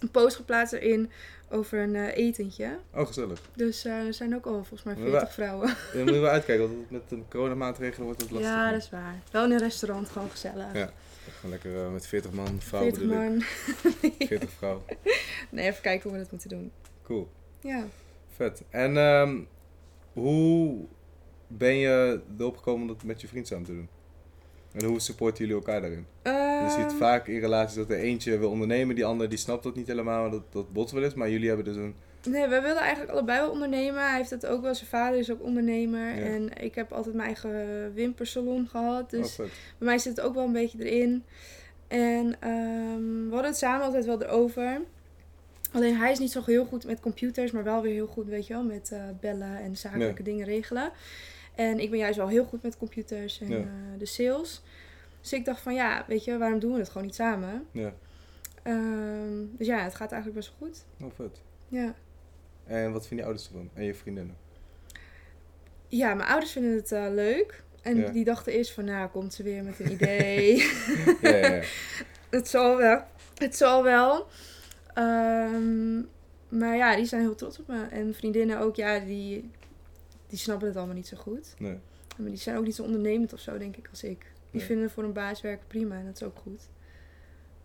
[0.00, 1.10] een post geplaatst erin
[1.50, 2.78] over een uh, etentje.
[2.94, 3.40] Oh, gezellig.
[3.54, 5.76] Dus uh, er zijn ook al volgens mij 40 Maar, vrouwen.
[5.92, 8.50] Dan moeten we uitkijken, want met de coronamaatregelen wordt het lastig.
[8.50, 9.22] Ja, dat is waar.
[9.30, 10.72] Wel in een restaurant, gewoon gezellig.
[10.72, 10.92] Ja.
[11.34, 13.42] Gewoon lekker uh, met 40 man, vrouwen 40 man.
[14.28, 14.82] 40 vrouwen.
[15.50, 16.72] Nee, even kijken hoe we dat moeten doen.
[17.02, 17.28] Cool.
[17.60, 17.84] Ja.
[18.28, 18.62] Vet.
[18.70, 19.48] En um,
[20.12, 20.84] hoe
[21.46, 23.88] ben je erop gekomen om dat met je vriend samen te doen?
[24.76, 26.06] En hoe supporten jullie elkaar daarin?
[26.22, 29.74] Je ziet vaak in relaties dat er eentje wil ondernemen, die ander die snapt dat
[29.74, 31.14] niet helemaal, dat dat bot wel is.
[31.14, 31.94] Maar jullie hebben dus een...
[32.28, 34.08] Nee, wij willen eigenlijk allebei wel ondernemen.
[34.08, 36.16] Hij heeft het ook wel, zijn vader is ook ondernemer.
[36.16, 36.22] Ja.
[36.22, 39.10] En ik heb altijd mijn eigen wimpersalon gehad.
[39.10, 39.46] Dus oh,
[39.78, 41.24] bij mij zit het ook wel een beetje erin.
[41.88, 44.80] En um, we hadden het samen altijd wel erover.
[45.72, 48.46] Alleen hij is niet zo heel goed met computers, maar wel weer heel goed, weet
[48.46, 50.90] je wel, met uh, bellen en zakelijke dingen regelen.
[51.56, 53.56] En ik ben juist wel heel goed met computers en Ja.
[53.58, 53.64] uh,
[53.98, 54.62] de sales.
[55.20, 57.66] Dus ik dacht van ja, weet je, waarom doen we het gewoon niet samen?
[57.70, 57.92] Ja.
[58.64, 60.84] Um, dus ja, het gaat eigenlijk best wel goed.
[61.02, 61.40] Oh, vet.
[61.68, 61.94] Ja.
[62.64, 63.70] En wat vinden je ouders ervan?
[63.74, 64.36] En je vriendinnen?
[65.88, 67.62] Ja, mijn ouders vinden het uh, leuk.
[67.82, 68.08] En Ja.
[68.10, 70.56] die dachten eerst van, nou, komt ze weer met een idee.
[71.20, 71.62] ja, ja, ja.
[72.30, 73.02] het zal wel.
[73.34, 74.26] Het zal wel.
[74.98, 76.08] Um,
[76.48, 77.86] maar ja, die zijn heel trots op me.
[77.90, 79.50] En vriendinnen ook, ja, die,
[80.28, 81.54] die snappen het allemaal niet zo goed.
[81.58, 81.78] Nee.
[82.16, 84.18] Maar die zijn ook niet zo ondernemend of zo, denk ik, als ik.
[84.50, 84.64] Die Nee.
[84.64, 86.60] vinden voor een baas werken prima en dat is ook goed.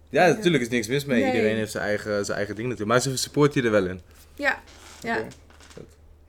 [0.09, 0.33] Ja, Ja.
[0.35, 1.21] natuurlijk is niks mis mee.
[1.23, 1.31] Nee.
[1.33, 2.97] Iedereen heeft zijn eigen, zijn eigen ding natuurlijk.
[3.03, 4.01] Maar ze support je er wel in.
[4.35, 4.61] Ja,
[5.01, 5.27] ja.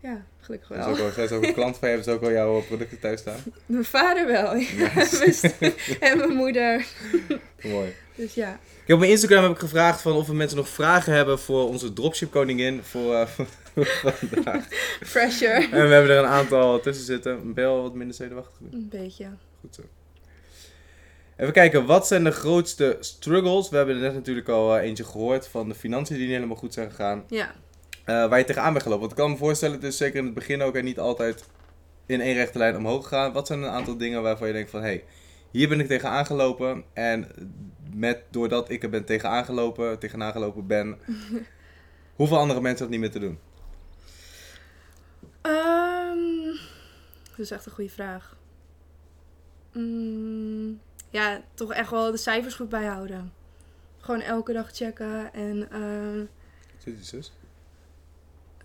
[0.03, 1.07] Ja, gelukkig Is ook wel.
[1.07, 1.95] al, zijn ze ook een klant van je?
[1.95, 3.39] Hebben ze ook al jouw producten thuis staan?
[3.67, 4.95] Mijn vader wel, ja.
[4.95, 5.55] Nice.
[6.01, 6.87] en mijn moeder.
[7.63, 7.95] Mooi.
[8.15, 8.53] Dus ja.
[8.53, 11.39] Ik heb op mijn Instagram heb ik gevraagd van of we mensen nog vragen hebben
[11.39, 14.69] voor onze dropship koningin voor, eh, voor vandaag.
[15.13, 15.69] Pressure.
[15.71, 17.55] En we hebben er een aantal tussen zitten.
[17.57, 18.61] Al wat minder zenuwachtig?
[18.61, 18.69] nu?
[18.73, 19.27] Een beetje.
[19.61, 19.83] Goed zo.
[21.37, 23.69] Even kijken, wat zijn de grootste struggles?
[23.69, 26.57] We hebben er net natuurlijk al eh, eentje gehoord van de financiën die niet helemaal
[26.57, 27.25] goed zijn gegaan.
[27.29, 27.55] Ja.
[28.05, 29.07] Eh, waar je tegenaan bent gelopen.
[29.07, 31.45] Want ik kan me voorstellen, het is zeker in het begin ook en niet altijd
[32.07, 33.33] in één rechte lijn omhoog gegaan.
[33.33, 35.05] Wat zijn een aantal dingen waarvan je denkt van, hé, hey,
[35.51, 36.85] hier ben ik tegenaan gelopen.
[36.93, 37.29] En
[37.95, 40.99] met, doordat ik er ben tegenaan gelopen, tegenaan gelopen ben,
[42.17, 43.39] hoeveel andere mensen dat niet meer te doen?
[45.43, 46.59] Um,
[47.31, 48.37] dat is echt een goede vraag.
[49.73, 53.33] Mm, ja, toch echt wel de cijfers goed bijhouden.
[54.01, 55.69] Gewoon elke dag checken en...
[55.73, 56.27] Uh,
[56.79, 57.33] Zit je zus?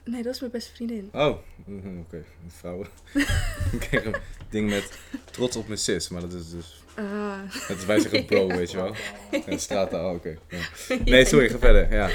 [0.08, 1.10] Nee, dat is mijn beste vriendin.
[1.14, 2.24] Oh, mhm, oké.
[2.48, 2.88] Vrouwen.
[3.80, 4.16] ik een
[4.50, 5.00] ding met
[5.32, 6.84] trots op mijn sis, maar dat is dus...
[7.00, 8.96] Uh, Dat is wij zeggen bro, weet je wel.
[9.46, 10.38] Ja, straat, oh, oké.
[10.50, 10.98] Ja.
[11.06, 11.94] Nee, sorry, ga verder.
[11.94, 12.10] Ja.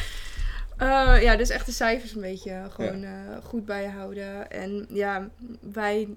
[0.78, 3.24] Uh, ja, dus echt de cijfers een beetje gewoon ja.
[3.30, 4.50] uh, goed bijhouden.
[4.50, 5.30] En ja,
[5.72, 6.08] wij...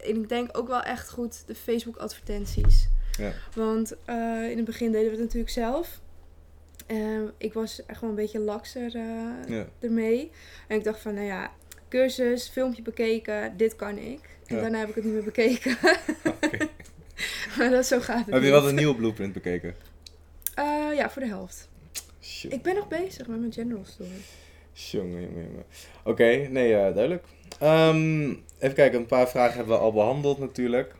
[0.00, 2.88] Ik denk ook wel echt goed de Facebook advertenties.
[3.18, 3.32] Ja.
[3.54, 3.94] Want
[4.50, 6.00] in het begin deden we het natuurlijk zelf.
[6.86, 8.96] En ik was echt wel een beetje lakser
[9.48, 9.66] ja.
[9.80, 10.30] ermee.
[10.68, 11.50] En ik dacht van, nou ja,
[11.88, 14.20] cursus, filmpje bekeken, dit kan ik.
[14.46, 14.60] En Ja.
[14.60, 15.76] daarna heb ik het niet meer bekeken.
[17.58, 19.74] Maar dat zo gaat het Heb je wel een nieuwe blueprint bekeken?
[20.58, 21.68] Uh, ja, voor de helft.
[22.22, 22.52] Shit.
[22.52, 24.10] Ik ben nog bezig met mijn general story.
[24.72, 25.64] Jongen, jongen, jongen.
[26.04, 27.24] Oké, nee, uh, duidelijk.
[27.62, 30.94] Um, even kijken, een paar vragen hebben we al behandeld natuurlijk.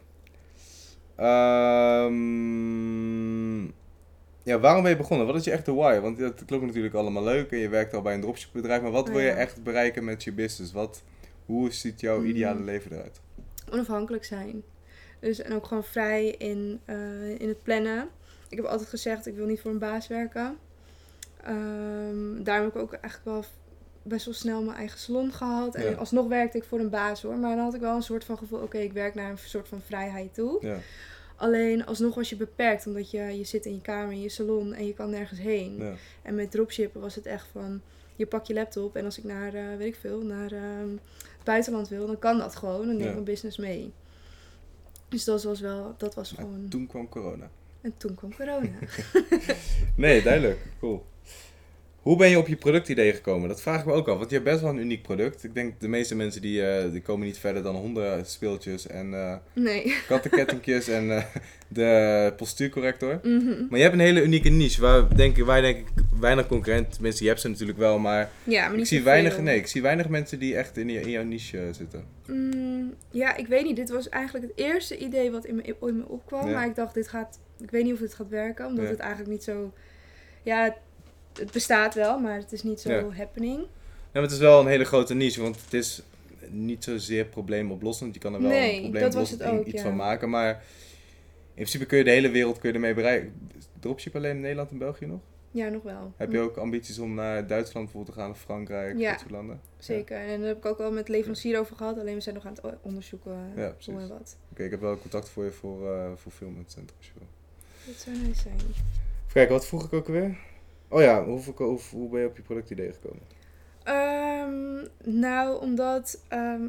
[2.09, 3.75] Um,
[4.48, 5.26] ja, waarom ben je begonnen?
[5.26, 6.00] Wat is je echte why?
[6.00, 8.82] Want het klinkt natuurlijk allemaal leuk en je werkt al bij een dropshipbedrijf.
[8.82, 10.72] Maar wat Oh, wil je echt bereiken met je business?
[10.72, 11.02] Wat,
[11.46, 12.26] hoe ziet jouw Mm.
[12.26, 13.20] ideale leven eruit?
[13.72, 14.62] Onafhankelijk zijn.
[15.20, 18.08] Dus, en ook gewoon vrij in, uh, in het plannen.
[18.48, 20.56] Ik heb altijd gezegd, ik wil niet voor een baas werken.
[21.48, 23.44] Um, daarom heb ik ook eigenlijk wel
[24.02, 25.74] best wel snel mijn eigen salon gehad.
[25.74, 25.92] En Ja.
[25.96, 27.37] alsnog werkte ik voor een baas hoor.
[27.37, 29.68] Maar dan had ik wel een soort van gevoel, oké, ik werk naar een soort
[29.68, 30.58] van vrijheid toe.
[30.61, 30.76] Ja,
[31.38, 34.74] Alleen alsnog was je beperkt, omdat je, je zit in je kamer, in je salon
[34.74, 35.77] en je kan nergens heen.
[35.79, 37.81] ja, En met dropshippen was het echt van,
[38.16, 40.61] je pak je laptop en als ik naar, uh, weet ik veel, naar uh,
[41.37, 42.79] het buitenland wil, dan kan dat gewoon.
[42.87, 43.12] Dan neem ik Ja.
[43.12, 43.92] mijn business mee.
[45.09, 46.68] Dus dat was wel, dat was maar gewoon...
[46.68, 47.51] toen kwam corona.
[47.81, 48.68] En toen kwam corona.
[49.96, 50.59] Nee, duidelijk.
[50.81, 51.05] Cool.
[52.02, 53.48] Hoe ben je op je productidee gekomen?
[53.48, 55.44] Dat vraag ik me ook af, want je hebt best wel een uniek product.
[55.44, 59.12] Ik denk de meeste mensen die, uh, die komen niet verder dan honden speeltjes en
[59.12, 59.94] uh, nee.
[60.08, 61.24] kattenkettingjes en uh,
[61.68, 63.20] de postuurcorrector.
[63.22, 63.66] Mm -hmm.
[63.70, 65.87] Maar je hebt een hele unieke niche waar, denk, waar denk ik
[66.20, 69.40] weinig concurrenten, tenminste je hebt ze natuurlijk wel, maar, ja, maar niet ik, zie weinig,
[69.40, 72.04] nee, ik zie weinig mensen die echt in, je, in jouw niche zitten.
[72.26, 73.76] Mm, ja, ik weet niet.
[73.76, 76.46] Dit was eigenlijk het eerste idee wat in me, in me opkwam.
[76.48, 76.54] Ja.
[76.54, 78.90] Maar ik dacht, dit gaat, ik weet niet of het gaat werken, omdat Ja.
[78.90, 79.72] het eigenlijk niet zo...
[80.42, 80.76] Ja,
[81.38, 83.11] het bestaat wel, maar het is niet zo Ja.
[83.11, 83.59] happening.
[83.59, 83.66] Ja,
[84.12, 86.03] maar het is wel een hele grote niche, want het is,
[86.51, 88.14] niet zozeer probleemoplossend.
[88.14, 89.83] Je kan er wel Nee, een probleemoplossend ook, iets ja.
[89.83, 90.31] van maken.
[90.31, 90.61] Maar in
[91.55, 93.33] principe kun je de hele wereld kun je ermee bereiken.
[93.81, 95.20] Dropship alleen in Nederland en België nog?
[95.51, 96.12] Ja, nog wel.
[96.16, 99.11] Heb je ook ambities om naar Duitsland bijvoorbeeld te gaan, of Frankrijk, Ja.
[99.11, 99.61] dat soort landen?
[99.79, 100.16] Zeker.
[100.16, 101.98] En daar heb ik ook wel met leverancier over gehad.
[101.98, 104.37] Alleen we zijn nog aan het onderzoeken Ja, hoe en wat.
[104.53, 106.96] Oké, ik heb wel contact voor je voor, eh voor Fulfillment Center.
[107.87, 108.55] Dat zou nice zijn.
[108.55, 110.37] Even kijken, wat vroeg ik ook alweer?
[110.88, 113.22] Oh ja, hoe, hoe, hoe ben je op je productidee gekomen?
[113.83, 114.87] Ehm,
[115.20, 116.62] nou, omdat ehm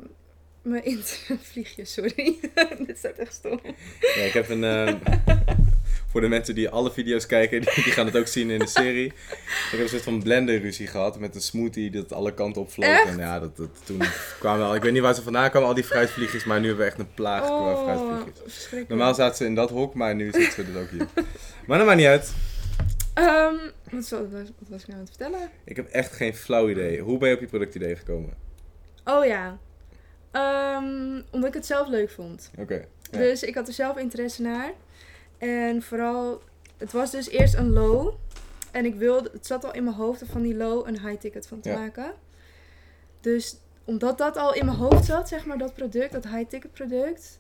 [0.62, 2.36] mijn internet vliegje, sorry.
[2.88, 3.60] Dit staat echt stom.
[4.16, 4.64] Ja, ik heb een.
[4.64, 4.94] eh,
[6.12, 8.68] voor de mensen die alle video's kijken, die, die gaan het ook zien in de
[8.68, 9.06] serie.
[9.06, 13.06] Ik heb een soort van blender-ruzie gehad met een smoothie dat alle kanten opvloog.
[13.06, 14.02] En ja, dat, dat, toen
[14.40, 14.76] kwamen al.
[14.76, 17.00] Ik weet niet waar ze vandaan kwamen, al die fruitvliegjes, maar nu hebben we echt
[17.00, 18.40] een plaag qua Oh, fruitvliegjes.
[18.44, 18.90] verschrikkelijk.
[18.90, 21.08] Normaal zaten ze in dat hok, maar nu zitten ze dus ook hier.
[21.66, 22.34] Maar dat maakt niet uit.
[23.20, 23.56] Ehm,
[23.92, 24.30] wat, was,
[24.60, 25.50] wat was ik nou aan het vertellen?
[25.64, 27.00] Ik heb echt geen flauw idee.
[27.00, 28.34] Hoe ben je op je productidee gekomen?
[29.06, 29.58] Oh ja.
[30.32, 32.52] Ehm, omdat ik het zelf leuk vond.
[32.58, 32.86] Oké.
[33.12, 33.18] ja.
[33.18, 34.72] Dus ik had er zelf interesse naar.
[35.38, 36.42] En vooral,
[36.78, 38.14] het was dus eerst een low.
[38.72, 41.20] En ik wilde, het zat al in mijn hoofd om van die low een high
[41.20, 41.80] ticket van te Ja.
[41.80, 42.14] maken.
[43.22, 46.72] Dus omdat dat al in mijn hoofd zat, zeg maar, dat product, dat high ticket
[46.72, 47.40] product,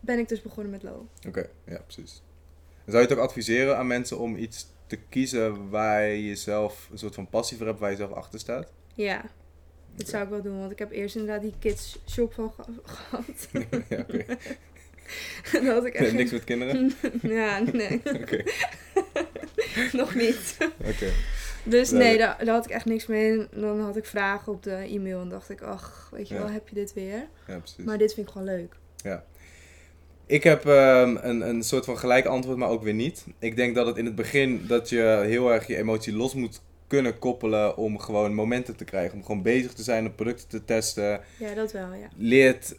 [0.00, 1.00] ben ik dus begonnen met low.
[1.26, 2.22] Oké, ja, precies.
[2.84, 6.88] En zou je het ook adviseren aan mensen om iets te kiezen waar je zelf
[6.92, 8.72] een soort van passie voor hebt, waar je zelf achter staat?
[8.94, 9.22] Ja,
[9.96, 10.58] dat zou ik wel doen.
[10.58, 13.48] Want ik heb eerst inderdaad die kids shop van ge- gehad.
[13.88, 14.24] ja, oké.
[15.52, 16.92] En dan had ik echt Niks met kinderen?
[17.22, 18.00] Ja, nee.
[18.04, 18.42] Oké,
[19.92, 20.56] Nog niet.
[20.84, 21.10] oké.
[21.62, 22.00] Dus Nee.
[22.02, 23.30] nee, daar, daar had ik echt niks mee.
[23.32, 26.40] En dan had ik vragen op de e-mail en dacht ik, ach, weet je Ja.
[26.40, 27.28] wel, heb je dit weer?
[27.46, 27.84] Ja, precies.
[27.84, 28.74] Maar dit vind ik gewoon leuk.
[30.28, 33.24] Ik heb ehm, een, een soort van gelijk antwoord, maar ook weer niet.
[33.38, 36.60] Ik denk dat het in het begin dat je heel erg je emotie los moet
[36.86, 39.18] kunnen koppelen om gewoon momenten te krijgen.
[39.18, 41.20] Om gewoon bezig te zijn, om producten te testen.
[41.38, 42.08] Ja, dat wel, ja.
[42.16, 42.74] leert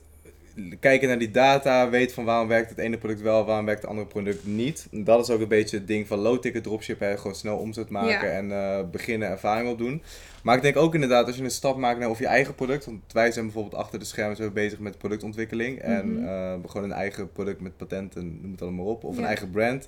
[0.80, 3.90] kijken naar die data, weet van waarom werkt het ene product wel, waarom werkt het
[3.90, 4.88] andere product niet.
[4.92, 7.18] En dat is ook een beetje het ding van low-ticket dropship, hè.
[7.18, 8.34] gewoon snel omzet maken Ja.
[8.34, 10.02] en eh, beginnen ervaring opdoen.
[10.44, 12.86] Maar ik denk ook inderdaad, als je een stap maakt naar of je eigen product,
[12.86, 16.98] want wij zijn bijvoorbeeld achter de schermen zo bezig met productontwikkeling en eh, gewoon een
[16.98, 19.88] eigen product met patenten, noem het allemaal op, of een eigen brand.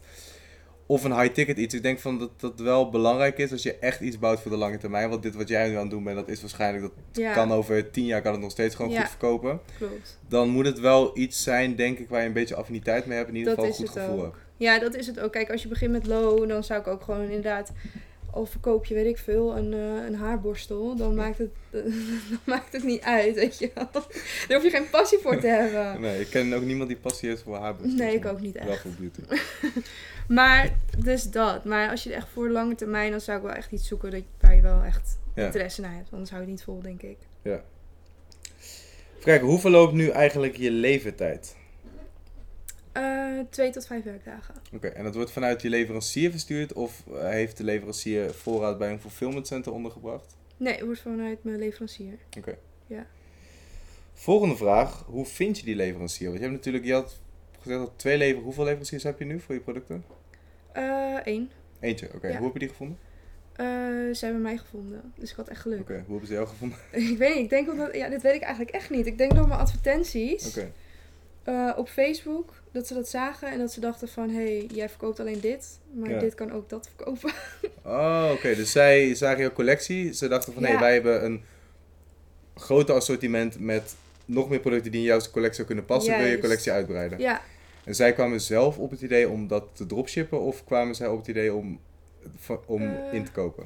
[0.91, 1.73] Of een high-ticket iets.
[1.73, 4.57] Ik denk van dat dat wel belangrijk is als je echt iets bouwt voor de
[4.57, 5.09] lange termijn.
[5.09, 7.51] Want dit wat jij nu aan het doen bent, dat is waarschijnlijk, dat Ja, kan
[7.51, 8.99] over tien jaar kan het nog steeds gewoon Ja.
[8.99, 10.19] goed verkopen klopt.
[10.27, 13.29] dan moet het wel iets zijn, denk ik, waar je een beetje affiniteit mee hebt.
[13.29, 14.23] In ieder Dat geval een goed gevoel ook.
[14.33, 14.35] hebt.
[14.57, 15.31] Ja, dat is het ook.
[15.31, 17.71] Kijk, als je begint met low, dan zou ik ook gewoon inderdaad...
[18.33, 22.73] Al verkoop je, weet ik veel, een, eh, een haarborstel, dan maakt, het, dan maakt
[22.73, 23.89] het niet uit, weet je wel.
[23.93, 24.03] Daar
[24.47, 26.01] hoef je geen passie voor te hebben.
[26.01, 27.75] Nee, ik ken ook niemand die passie heeft voor haar.
[27.81, 28.81] Nee, ik ook niet Wel echt.
[28.81, 29.21] voor beauty.
[30.27, 31.65] Maar, dus dat.
[31.65, 34.21] Maar als je echt voor lange termijn, dan zou ik wel echt iets zoeken dat,
[34.39, 35.45] waar je wel echt Ja.
[35.45, 36.07] interesse naar hebt.
[36.11, 37.17] Anders hou je het niet vol, denk ik.
[37.43, 37.63] Even
[39.23, 41.55] kijken, hoe verloopt nu eigenlijk je levertijd?
[42.91, 44.55] Eh, twee tot vijf werkdagen.
[44.73, 48.91] Oké, en dat wordt vanuit je leverancier verstuurd of eh, heeft de leverancier voorraad bij
[48.91, 50.37] een fulfillment center ondergebracht?
[50.57, 52.13] Nee, het wordt vanuit mijn leverancier.
[52.37, 52.57] Oké.
[52.87, 53.05] Ja.
[54.13, 56.27] Volgende vraag, hoe vind je die leverancier?
[56.27, 57.19] Want je hebt natuurlijk, je had
[57.59, 60.03] gezegd dat twee leveranciers, hoeveel leveranciers heb je nu voor je producten?
[60.71, 61.49] Eh één.
[61.79, 62.27] Eentje, oké.
[62.27, 62.35] Ja.
[62.35, 62.97] Hoe heb je die gevonden?
[63.55, 63.65] Eh,
[64.13, 65.13] ze hebben mij gevonden.
[65.15, 65.79] Dus ik had echt geluk.
[65.79, 66.77] Oké, hoe hebben ze jou gevonden?
[67.11, 67.43] ik weet niet.
[67.43, 67.95] Ik denk omdat...
[67.95, 69.05] Ja, dit weet ik eigenlijk echt niet.
[69.05, 70.71] Ik denk door mijn advertenties Oké,
[71.43, 72.53] eh, op Facebook.
[72.71, 74.29] Dat ze dat zagen en dat ze dachten van...
[74.29, 75.79] Hé, hey, jij verkoopt alleen dit.
[75.93, 76.19] Maar Ja.
[76.19, 77.31] dit kan ook dat verkopen.
[77.85, 78.55] Oh, oké.
[78.55, 80.13] Dus zij zagen jouw collectie.
[80.13, 80.79] Ze dachten van, hé, Ja.
[80.79, 81.43] wij hebben een
[82.55, 86.11] groter assortiment met nog meer producten die in jouw collectie zou kunnen passen.
[86.11, 86.43] Wil je je Juist.
[86.43, 87.19] collectie uitbreiden?
[87.19, 87.41] ja,
[87.83, 91.17] En zij kwamen zelf op het idee om dat te dropshippen of kwamen zij op
[91.17, 91.79] het idee om,
[92.65, 93.65] om Eh, in te kopen?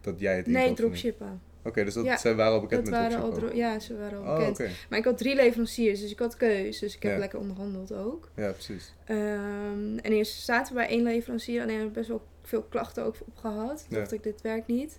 [0.00, 1.40] Dat jij het nee, dropshippen.
[1.66, 3.96] Oké, dus dat, Ja, zij waren al bekend Dat met waren al dro- ja, ze
[3.96, 4.70] waren al Oh, bekend.
[4.90, 6.78] Maar ik had drie leveranciers, dus ik had keus.
[6.78, 7.18] Dus ik heb Ja.
[7.18, 8.28] lekker onderhandeld ook.
[8.34, 8.94] Ja, precies.
[9.04, 11.62] Ehm, en eerst zaten we bij één leverancier.
[11.62, 13.78] Alleen heb ik best wel veel klachten ook op gehad.
[13.78, 13.98] Toen Ja.
[13.98, 14.98] dacht ik, dit werkt niet.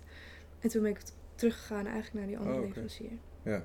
[0.60, 0.98] En toen ben ik
[1.34, 3.10] teruggegaan eigenlijk naar die andere Oh, leverancier.
[3.42, 3.64] Ja,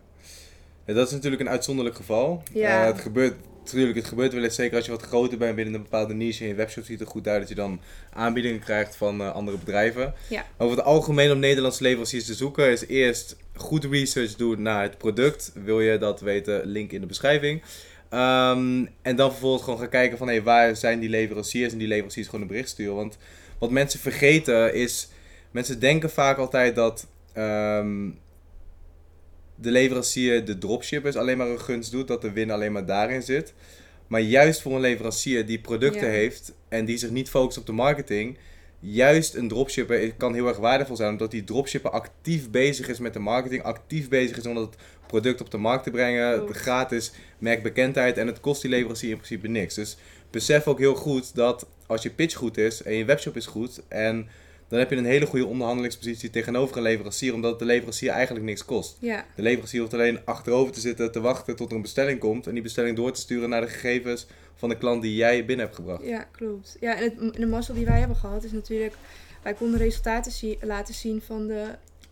[0.85, 2.43] dat is natuurlijk een uitzonderlijk geval.
[2.53, 2.79] Ja.
[2.81, 5.73] Eh, het gebeurt, natuurlijk, het gebeurt wel eens, zeker als je wat groter bent binnen
[5.73, 7.80] een bepaalde niche en je webshop ziet er goed uit, dat je dan
[8.13, 10.13] aanbiedingen krijgt van eh, andere bedrijven.
[10.28, 10.45] Ja.
[10.58, 14.97] Over het algemeen om Nederlandse leveranciers te zoeken is eerst goed research doen naar het
[14.97, 15.52] product.
[15.63, 17.62] Wil je dat weten, link in de beschrijving.
[18.10, 21.88] Ehm, en dan vervolgens gewoon gaan kijken van hey, waar zijn die leveranciers en die
[21.88, 22.95] leveranciers gewoon een bericht sturen.
[22.95, 23.17] Want
[23.60, 25.08] wat mensen vergeten is,
[25.52, 28.10] mensen denken vaak altijd dat ehm,
[29.55, 33.21] de leverancier de dropshippers alleen maar een gunst doet, dat de win alleen maar daarin
[33.21, 33.53] zit.
[34.07, 36.13] Maar juist voor een leverancier die producten Ja.
[36.13, 38.37] heeft en die zich niet focust op de marketing,
[38.79, 41.11] juist een dropshipper kan heel erg waardevol zijn.
[41.11, 43.63] Omdat die dropshipper actief bezig is met de marketing.
[43.63, 44.75] Actief bezig is om dat
[45.07, 46.53] product op de markt te brengen.
[46.53, 48.17] Gratis merkbekendheid.
[48.17, 49.75] En het kost die leverancier in principe niks.
[49.75, 49.97] Dus
[50.31, 53.81] besef ook heel goed dat als je pitch goed is en je webshop is goed.
[53.87, 54.27] En
[54.73, 57.33] dan heb je een hele goede onderhandelingspositie tegenover een leverancier.
[57.33, 58.97] Omdat de leverancier eigenlijk niks kost.
[58.99, 62.47] Ja, De leverancier hoeft alleen achterover te zitten, te wachten tot er een bestelling komt.
[62.47, 65.65] En die bestelling door te sturen naar de gegevens van de klant die jij binnen
[65.65, 66.03] hebt gebracht.
[66.03, 66.77] ja klopt.
[66.79, 68.93] Ja, en het, de mazzel die wij hebben gehad is natuurlijk...
[69.43, 71.65] Wij konden resultaten laten zien van de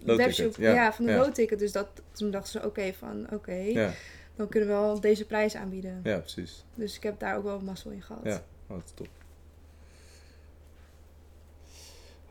[0.04, 0.56] webshop.
[0.58, 1.56] ja, Ja, van de.
[1.58, 3.94] Dus dat, toen dachten ze, oké, van oké, Ja,
[4.36, 6.00] dan kunnen we wel deze prijs aanbieden.
[6.04, 6.64] ja precies.
[6.76, 8.22] Dus ik heb daar ook wel mazzel in gehad.
[8.24, 8.44] Ja.
[8.68, 9.08] Oh, dat is top.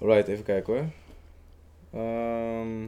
[0.01, 0.91] Alright, even kijken hoor.
[2.01, 2.87] Ehm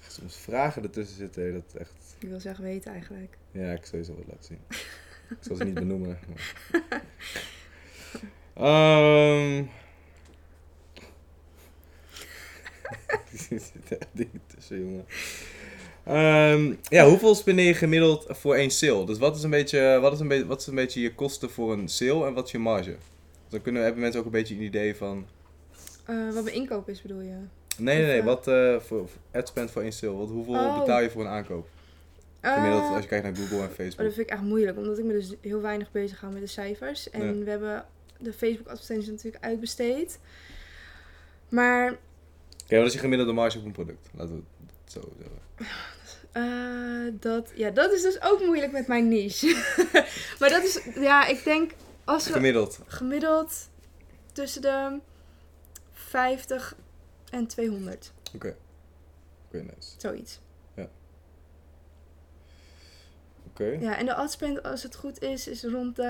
[0.08, 2.16] soms vragen ertussen zitten, dat echt...
[2.18, 3.36] Ik wil zeggen weten eigenlijk.
[3.50, 4.58] Ja, ik sowieso wat laten zien.
[5.36, 6.18] ik zal ze niet benoemen.
[6.28, 7.02] Maar...
[8.54, 9.66] Ehm
[13.50, 15.06] er zitten echt dingen tussen, jongen.
[16.04, 19.06] Ehm, ja, hoeveel spendeer je gemiddeld voor één sale?
[19.06, 21.50] Dus wat is, een beetje, wat, is een beetje, wat is een beetje je kosten
[21.50, 22.96] voor een sale en wat is je marge?
[23.48, 25.26] Dan kunnen, hebben mensen ook een beetje een idee van...
[26.10, 27.36] Eh, wat mijn inkoop is, bedoel je?
[27.76, 28.22] Nee, nee, nee.
[28.22, 30.12] Wat eh voor ad spend voor sale?
[30.12, 30.78] Wat, hoeveel Oh.
[30.78, 31.68] betaal je voor een aankoop?
[32.42, 34.12] Gemiddeld Eh, als je kijkt naar Google en Oh, dat Facebook.
[34.12, 37.10] vind ik echt moeilijk, omdat ik me dus heel weinig bezig hou met de cijfers.
[37.10, 37.44] En Ja.
[37.44, 37.84] we hebben
[38.18, 40.18] de Facebook-advertenties natuurlijk uitbesteed.
[41.48, 41.96] Maar
[42.66, 44.08] Ja, wat is je gemiddelde marge op een product?
[44.14, 44.42] Laten we
[44.82, 45.38] het zo zeggen.
[47.20, 49.46] dat, ja, dat is dus ook moeilijk met mijn niche.
[50.40, 51.70] maar dat is, ja, ik denk
[52.04, 52.78] als we Gemiddeld.
[52.86, 53.68] gemiddeld
[54.32, 54.98] tussen de
[56.10, 56.76] 50
[57.30, 58.56] en 200, Oké.
[59.46, 59.94] Oké, nice.
[59.98, 60.40] zoiets.
[63.46, 63.64] Oké.
[63.80, 66.02] Ja, en de adspend, als het goed is, is rond de...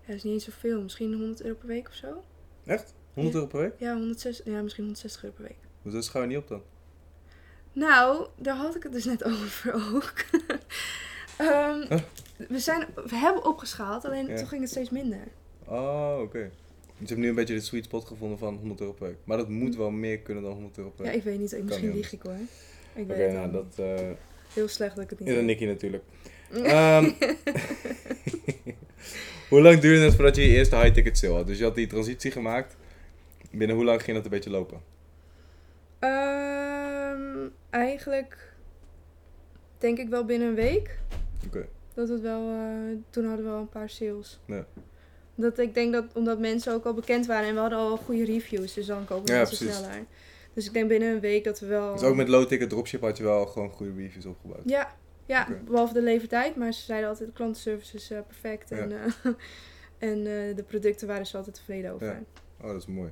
[0.00, 0.82] Ja, dat is niet eens zoveel.
[0.82, 2.24] Misschien 100 euro per week of zo.
[2.64, 2.94] Echt?
[3.14, 3.40] 100 Ja.
[3.40, 3.72] euro per week?
[3.78, 5.56] Ja, 160, ja misschien 160 euro per week.
[5.82, 6.62] Dus dat gaan we niet op dan.
[7.72, 10.14] Nou, daar had ik het dus net over ook.
[11.38, 12.00] Ehm, Huh?
[12.48, 14.36] we, zijn, we hebben opgeschaald, alleen Ja.
[14.36, 15.28] toen ging het steeds minder.
[15.64, 16.50] Oh, oké.
[16.98, 19.16] Dus je hebt nu een beetje de sweet spot gevonden van 100 euro per week.
[19.24, 21.20] Maar dat moet wel meer kunnen dan 100 euro per Ja, week.
[21.20, 21.52] ik weet niet.
[21.52, 22.36] Ik, misschien lieg ik hoor.
[22.94, 24.10] Ik Oké, nou dat eh
[24.54, 25.44] Heel slecht dat ik het niet weet.
[25.44, 26.02] Nicky natuurlijk.
[26.52, 27.04] Ehm,
[29.50, 31.46] hoe lang duurde het voordat je je eerste high-ticket sale had?
[31.46, 32.76] Dus je had die transitie gemaakt.
[33.50, 34.80] Binnen hoe lang ging dat een beetje lopen?
[35.98, 38.52] Ehm, eigenlijk
[39.78, 40.98] denk ik wel binnen een week.
[41.46, 41.66] Oké.
[41.94, 44.40] Dat het wel, eh, toen hadden we al een paar sales.
[44.46, 44.66] Ja.
[45.34, 48.24] Dat ik denk dat omdat mensen ook al bekend waren en we hadden al goede
[48.24, 49.76] reviews, dus dan kopen Ja, mensen precies.
[49.76, 50.04] sneller.
[50.54, 51.92] Dus ik denk binnen een week dat we wel.
[51.92, 54.62] Dus ook met low-ticket dropship had je wel gewoon goede reviews opgebouwd.
[54.64, 54.94] Ja,
[55.26, 59.12] ja behalve de levertijd, maar ze zeiden altijd de klantenservice is eh, perfect en, eh,
[60.10, 62.06] en eh, de producten waren ze altijd tevreden over.
[62.06, 62.22] Ja.
[62.60, 63.10] Oh, dat is mooi.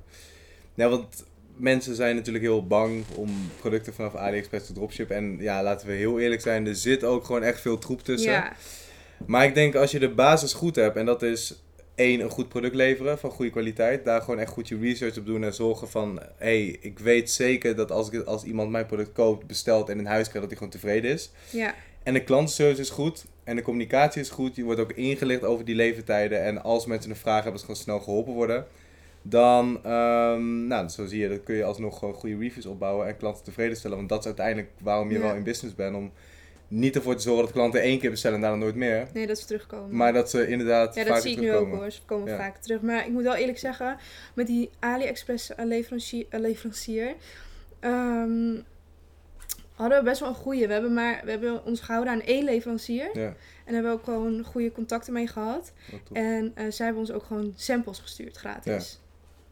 [0.74, 1.24] Ja, want
[1.56, 5.16] mensen zijn natuurlijk heel bang om producten vanaf AliExpress te dropshippen.
[5.16, 8.32] En ja, laten we heel eerlijk zijn, er zit ook gewoon echt veel troep tussen.
[8.32, 8.52] Ja,
[9.26, 11.62] Maar ik denk als je de basis goed hebt, en dat is
[12.02, 14.04] één, een goed product leveren van goede kwaliteit.
[14.04, 17.30] Daar gewoon echt goed je research op doen en zorgen van, hé, hey, ik weet
[17.30, 20.58] zeker dat als, ik, als iemand mijn product koopt, bestelt en in huis krijgt, dat
[20.58, 21.30] hij gewoon tevreden is.
[21.50, 23.24] ja, En de klantenservice is goed.
[23.44, 24.56] En de communicatie is goed.
[24.56, 26.42] Je wordt ook ingelicht over die levertijden.
[26.42, 28.66] En als mensen een vraag hebben, ze gewoon snel geholpen worden.
[29.22, 33.16] Dan, ehm, nou, zo zie je, dan kun je alsnog gewoon goede reviews opbouwen en
[33.16, 33.96] klanten tevreden stellen.
[33.96, 35.20] Want dat is uiteindelijk waarom je Ja.
[35.24, 35.96] wel in business bent.
[35.96, 36.10] Om
[36.72, 39.08] niet ervoor te zorgen dat klanten één keer bestellen en daarna nooit meer.
[39.12, 39.96] nee, dat ze terugkomen.
[39.96, 41.90] Maar dat ze inderdaad ja, dat zie ik nu ook hoor.
[41.90, 42.36] Ze komen Ja.
[42.36, 42.80] vaak terug.
[42.80, 43.96] Maar ik moet wel eerlijk zeggen,
[44.34, 47.14] met die AliExpress eh, leverancier, eh, leverancier
[47.80, 48.54] ehm,
[49.74, 50.66] hadden we best wel een goede.
[50.66, 53.18] We hebben, maar, we hebben ons gehouden aan één leverancier.
[53.18, 55.72] Ja, En hebben ook gewoon goede contacten mee gehad.
[56.12, 59.00] En eh, zij hebben ons ook gewoon samples gestuurd, gratis.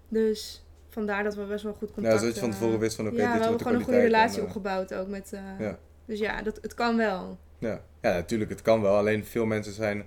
[0.09, 3.07] Dus vandaar dat we best wel goed Ja, contact zodat je van tevoren wist van
[3.07, 5.33] oké, ja, we hebben gewoon een goede relatie en, opgebouwd ook met...
[5.59, 5.79] Ja.
[6.11, 7.39] Dus ja, dat, het kan wel.
[7.59, 7.81] Ja.
[8.03, 8.97] ja, natuurlijk, het kan wel.
[8.97, 10.05] Alleen veel mensen zijn,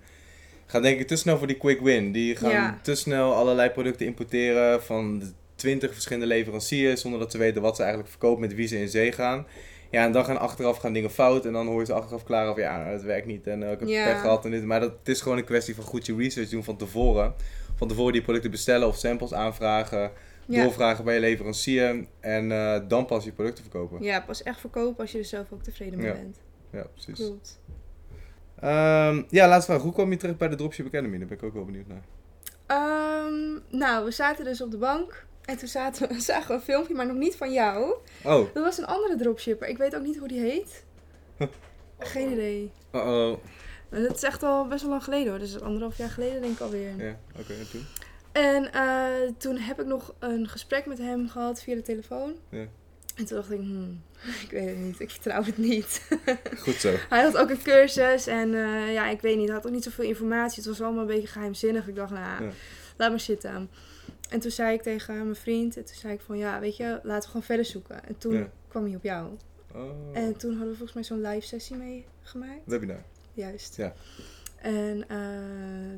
[0.66, 2.12] gaan denk ik te snel voor die quick win.
[2.12, 2.80] Die gaan Ja.
[2.82, 7.02] te snel allerlei producten importeren van de 20 verschillende leveranciers.
[7.02, 9.48] Zonder dat ze weten wat ze eigenlijk verkopen, met wie ze in zee gaan.
[9.92, 11.46] Ja, en dan gaan achteraf gaan dingen fout.
[11.46, 13.48] En dan hoor je ze achteraf klaar over, ja, het werkt niet.
[13.48, 14.64] En eh, ik heb pech gehad en dit.
[14.64, 17.34] Maar dat, het is gewoon een kwestie van goed je research doen van tevoren.
[17.76, 20.12] Van tevoren die producten bestellen of samples aanvragen.
[20.46, 20.64] Ja.
[20.64, 22.06] Doorvragen bij je leverancier.
[22.20, 24.04] En eh, dan pas je producten verkopen.
[24.04, 26.14] ja, pas echt verkopen als je er zelf ook tevreden mee Ja.
[26.14, 26.38] bent.
[26.72, 27.26] Ja, precies.
[27.26, 27.60] Klopt.
[28.60, 29.84] Ehm, ja, laatste vraag.
[29.84, 31.18] Hoe kwam je terug bij de Dropship Academy?
[31.18, 32.02] Daar ben ik ook wel benieuwd naar.
[32.66, 35.26] Ehm, nou, we zaten dus op de bank.
[35.46, 37.94] En toen zaten we, zagen we een filmpje, maar nog niet van jou.
[38.24, 39.68] Oh, Dat was een andere dropshipper.
[39.68, 40.84] Ik weet ook niet hoe die heet.
[42.00, 42.72] Geen idee.
[42.92, 43.38] uh-oh.
[43.90, 45.40] Dat is echt al best wel lang geleden hoor.
[45.40, 46.96] Dus anderhalf jaar geleden denk ik alweer.
[47.06, 47.86] Ja, oké, en toen?
[48.34, 49.06] En eh,
[49.38, 52.34] toen heb ik nog een gesprek met hem gehad via de telefoon.
[52.50, 52.66] Ja.
[53.16, 54.02] En toen dacht ik, hmm,
[54.46, 56.08] ik weet het niet, ik vertrouw het niet.
[56.64, 56.94] Goed zo.
[57.10, 59.84] Hij had ook een cursus en eh, ja, ik weet niet, hij had ook niet
[59.84, 60.56] zoveel informatie.
[60.58, 61.88] Het was allemaal een beetje geheimzinnig.
[61.88, 62.52] Ik dacht, nou, Ja.
[62.98, 63.70] laat maar zitten.
[64.30, 67.00] En toen zei ik tegen mijn vriend, en toen zei ik van, ja, weet je,
[67.04, 68.04] laten we gewoon verder zoeken.
[68.06, 68.50] En toen Ja.
[68.68, 69.30] kwam hij op jou.
[69.74, 72.62] Oh, En toen hadden we volgens mij zo'n live sessie meegemaakt.
[72.66, 73.04] webinar.
[73.34, 73.76] Juist.
[73.76, 73.94] Ja.
[74.64, 75.18] En eh,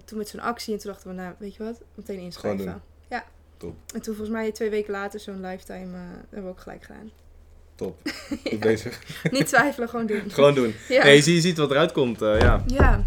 [0.05, 2.81] toen met zo'n actie en toen dachten we, nou, weet je wat, meteen inschrijven.
[3.09, 3.25] Ja.
[3.57, 3.75] Top.
[3.93, 7.11] En toen volgens mij twee weken later zo'n lifetime eh, hebben we ook gelijk gedaan.
[7.75, 7.99] Top.
[8.49, 9.01] Goed bezig.
[9.31, 10.31] Niet twijfelen, gewoon doen.
[10.31, 10.73] Gewoon doen.
[10.89, 11.03] Ja.
[11.03, 12.21] Nee, je ziet, je ziet wat eruit komt.
[12.21, 13.03] eh, ja, Ja.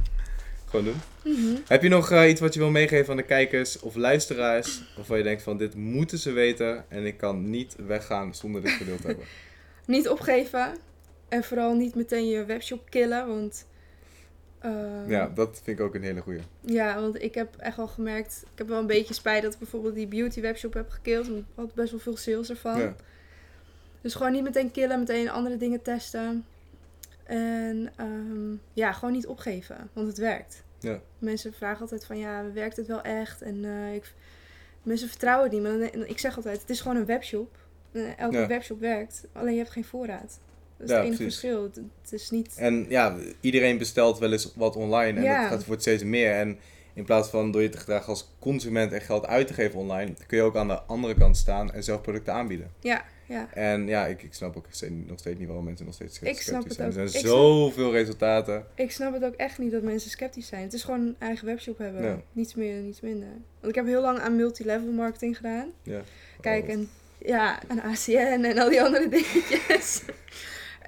[0.69, 1.01] gewoon doen.
[1.25, 1.57] Mhm.
[1.67, 4.83] Heb je nog iets wat je wil meegeven aan de kijkers of luisteraars?
[4.97, 8.71] Waarvan je denkt van dit moeten ze weten en ik kan niet weggaan zonder dit
[8.71, 9.25] gedeeld te hebben.
[9.87, 10.77] Niet opgeven.
[11.29, 13.67] En vooral niet meteen je webshop killen, want...
[14.59, 16.41] eh, Ja, dat vind ik ook een hele goeie.
[16.61, 18.45] Ja, want ik heb echt wel gemerkt...
[18.53, 21.27] Ik heb wel een beetje spijt dat ik bijvoorbeeld die beauty webshop heb gekild.
[21.27, 22.79] want Ik had best wel veel sales ervan.
[22.81, 22.95] Ja.
[24.01, 26.45] Dus gewoon niet meteen killen, meteen andere dingen testen.
[27.25, 30.63] En ehm, ja, gewoon niet opgeven, want het werkt.
[30.79, 31.01] Ja.
[31.19, 33.43] Mensen vragen altijd van, ja, werkt het wel echt?
[33.43, 34.13] En eh, ik,
[34.83, 35.63] mensen vertrouwen het niet.
[35.63, 37.57] Maar dan, ik zeg altijd, het is gewoon een webshop.
[37.93, 38.47] Eh, elke Ja.
[38.47, 40.39] webshop werkt, alleen je hebt geen voorraad.
[40.79, 41.41] Dat is Ja, het enige precies.
[41.41, 41.63] verschil.
[42.03, 42.55] Het, is niet...
[42.57, 45.41] En ja, iedereen bestelt wel eens wat online en Ja.
[45.41, 46.33] dat gaat wordt steeds meer.
[46.33, 46.59] En
[46.95, 50.13] in plaats van door je te gedragen als consument en geld uit te geven online,
[50.27, 52.71] kun je ook aan de andere kant staan en zelf producten aanbieden.
[52.81, 53.49] Ja, ja.
[53.55, 54.65] En ja, ik, ik snap ook
[55.07, 56.93] nog steeds niet waarom mensen nog steeds Ik snap sceptisch het zijn.
[56.93, 57.09] Er ook.
[57.09, 58.67] zijn Ik zoveel resultaten.
[58.75, 60.63] Ik snap het ook echt niet dat mensen sceptisch zijn.
[60.63, 62.03] Het is gewoon een eigen webshop hebben.
[62.03, 62.21] Ja.
[62.33, 63.29] Niets meer, niets minder.
[63.61, 65.69] Want ik heb heel lang aan multilevel marketing gedaan.
[65.83, 66.01] Ja.
[66.41, 66.71] Kijk, Oh.
[66.71, 70.03] en ja, aan ACN en al die andere dingetjes.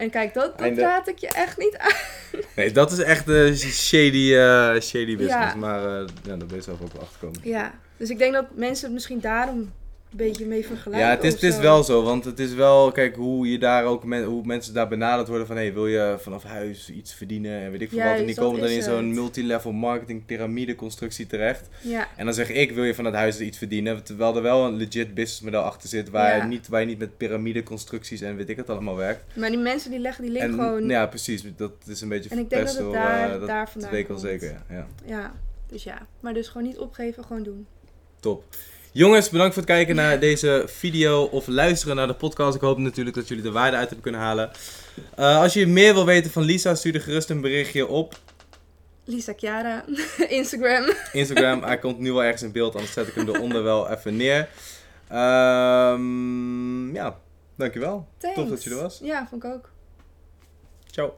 [0.00, 0.80] En kijk, dat, dat Einde.
[0.80, 1.92] raad ik je echt niet aan.
[2.56, 5.52] Nee, dat is echt de shady, eh, shady business.
[5.52, 5.54] Ja.
[5.54, 7.40] Maar eh, ja, daar ben je zelf ook wel achterkomen.
[7.42, 9.72] Ja, dus ik denk dat mensen het misschien daarom
[10.10, 11.06] een beetje mee vergelijken.
[11.08, 13.84] Ja, het is, het is wel zo, want het is wel, kijk, hoe je daar
[13.84, 17.60] ook, men, hoe mensen daar benaderd worden van, hey, wil je vanaf huis iets verdienen
[17.60, 18.16] en weet ik veel wat.
[18.18, 21.68] En die komen dan in zo'n multilevel marketing piramide constructie terecht.
[21.80, 24.66] Ja, En dan zeg ik, wil je van het huis iets verdienen, terwijl er wel
[24.66, 26.42] een legit businessmodel achter zit, waar, Ja.
[26.42, 29.24] je niet, waar je niet met piramide constructies en weet ik het allemaal werkt.
[29.36, 30.88] maar die mensen die leggen die link En gewoon...
[30.88, 33.46] ja, precies, dat is een beetje En ik denk dat het door, daar- eh, dat,
[33.48, 34.64] daar dat vandaan weet ik wel zeker, ja.
[34.76, 34.86] ja.
[35.06, 35.32] Ja,
[35.66, 36.06] dus ja.
[36.20, 37.66] Maar dus gewoon niet opgeven, gewoon doen.
[38.20, 38.44] Top.
[38.92, 42.54] Jongens, bedankt voor het kijken naar deze video of luisteren naar de podcast.
[42.54, 44.50] Ik hoop natuurlijk dat jullie er waarde uit hebben kunnen halen.
[45.14, 48.18] Eh, als je meer wil weten van Lisa, stuur er gerust een berichtje op
[49.04, 49.84] Lisa Chiara,
[50.28, 50.84] Instagram.
[51.12, 51.62] Instagram.
[51.62, 54.48] Hij komt nu wel ergens in beeld, anders zet ik hem eronder wel even neer.
[55.08, 57.18] Ehm ja,
[57.56, 58.08] dankjewel.
[58.18, 58.64] Tof dat Thanks.
[58.64, 59.00] je er was.
[59.02, 59.70] Ja, vond ik ook.
[60.90, 61.16] Ciao.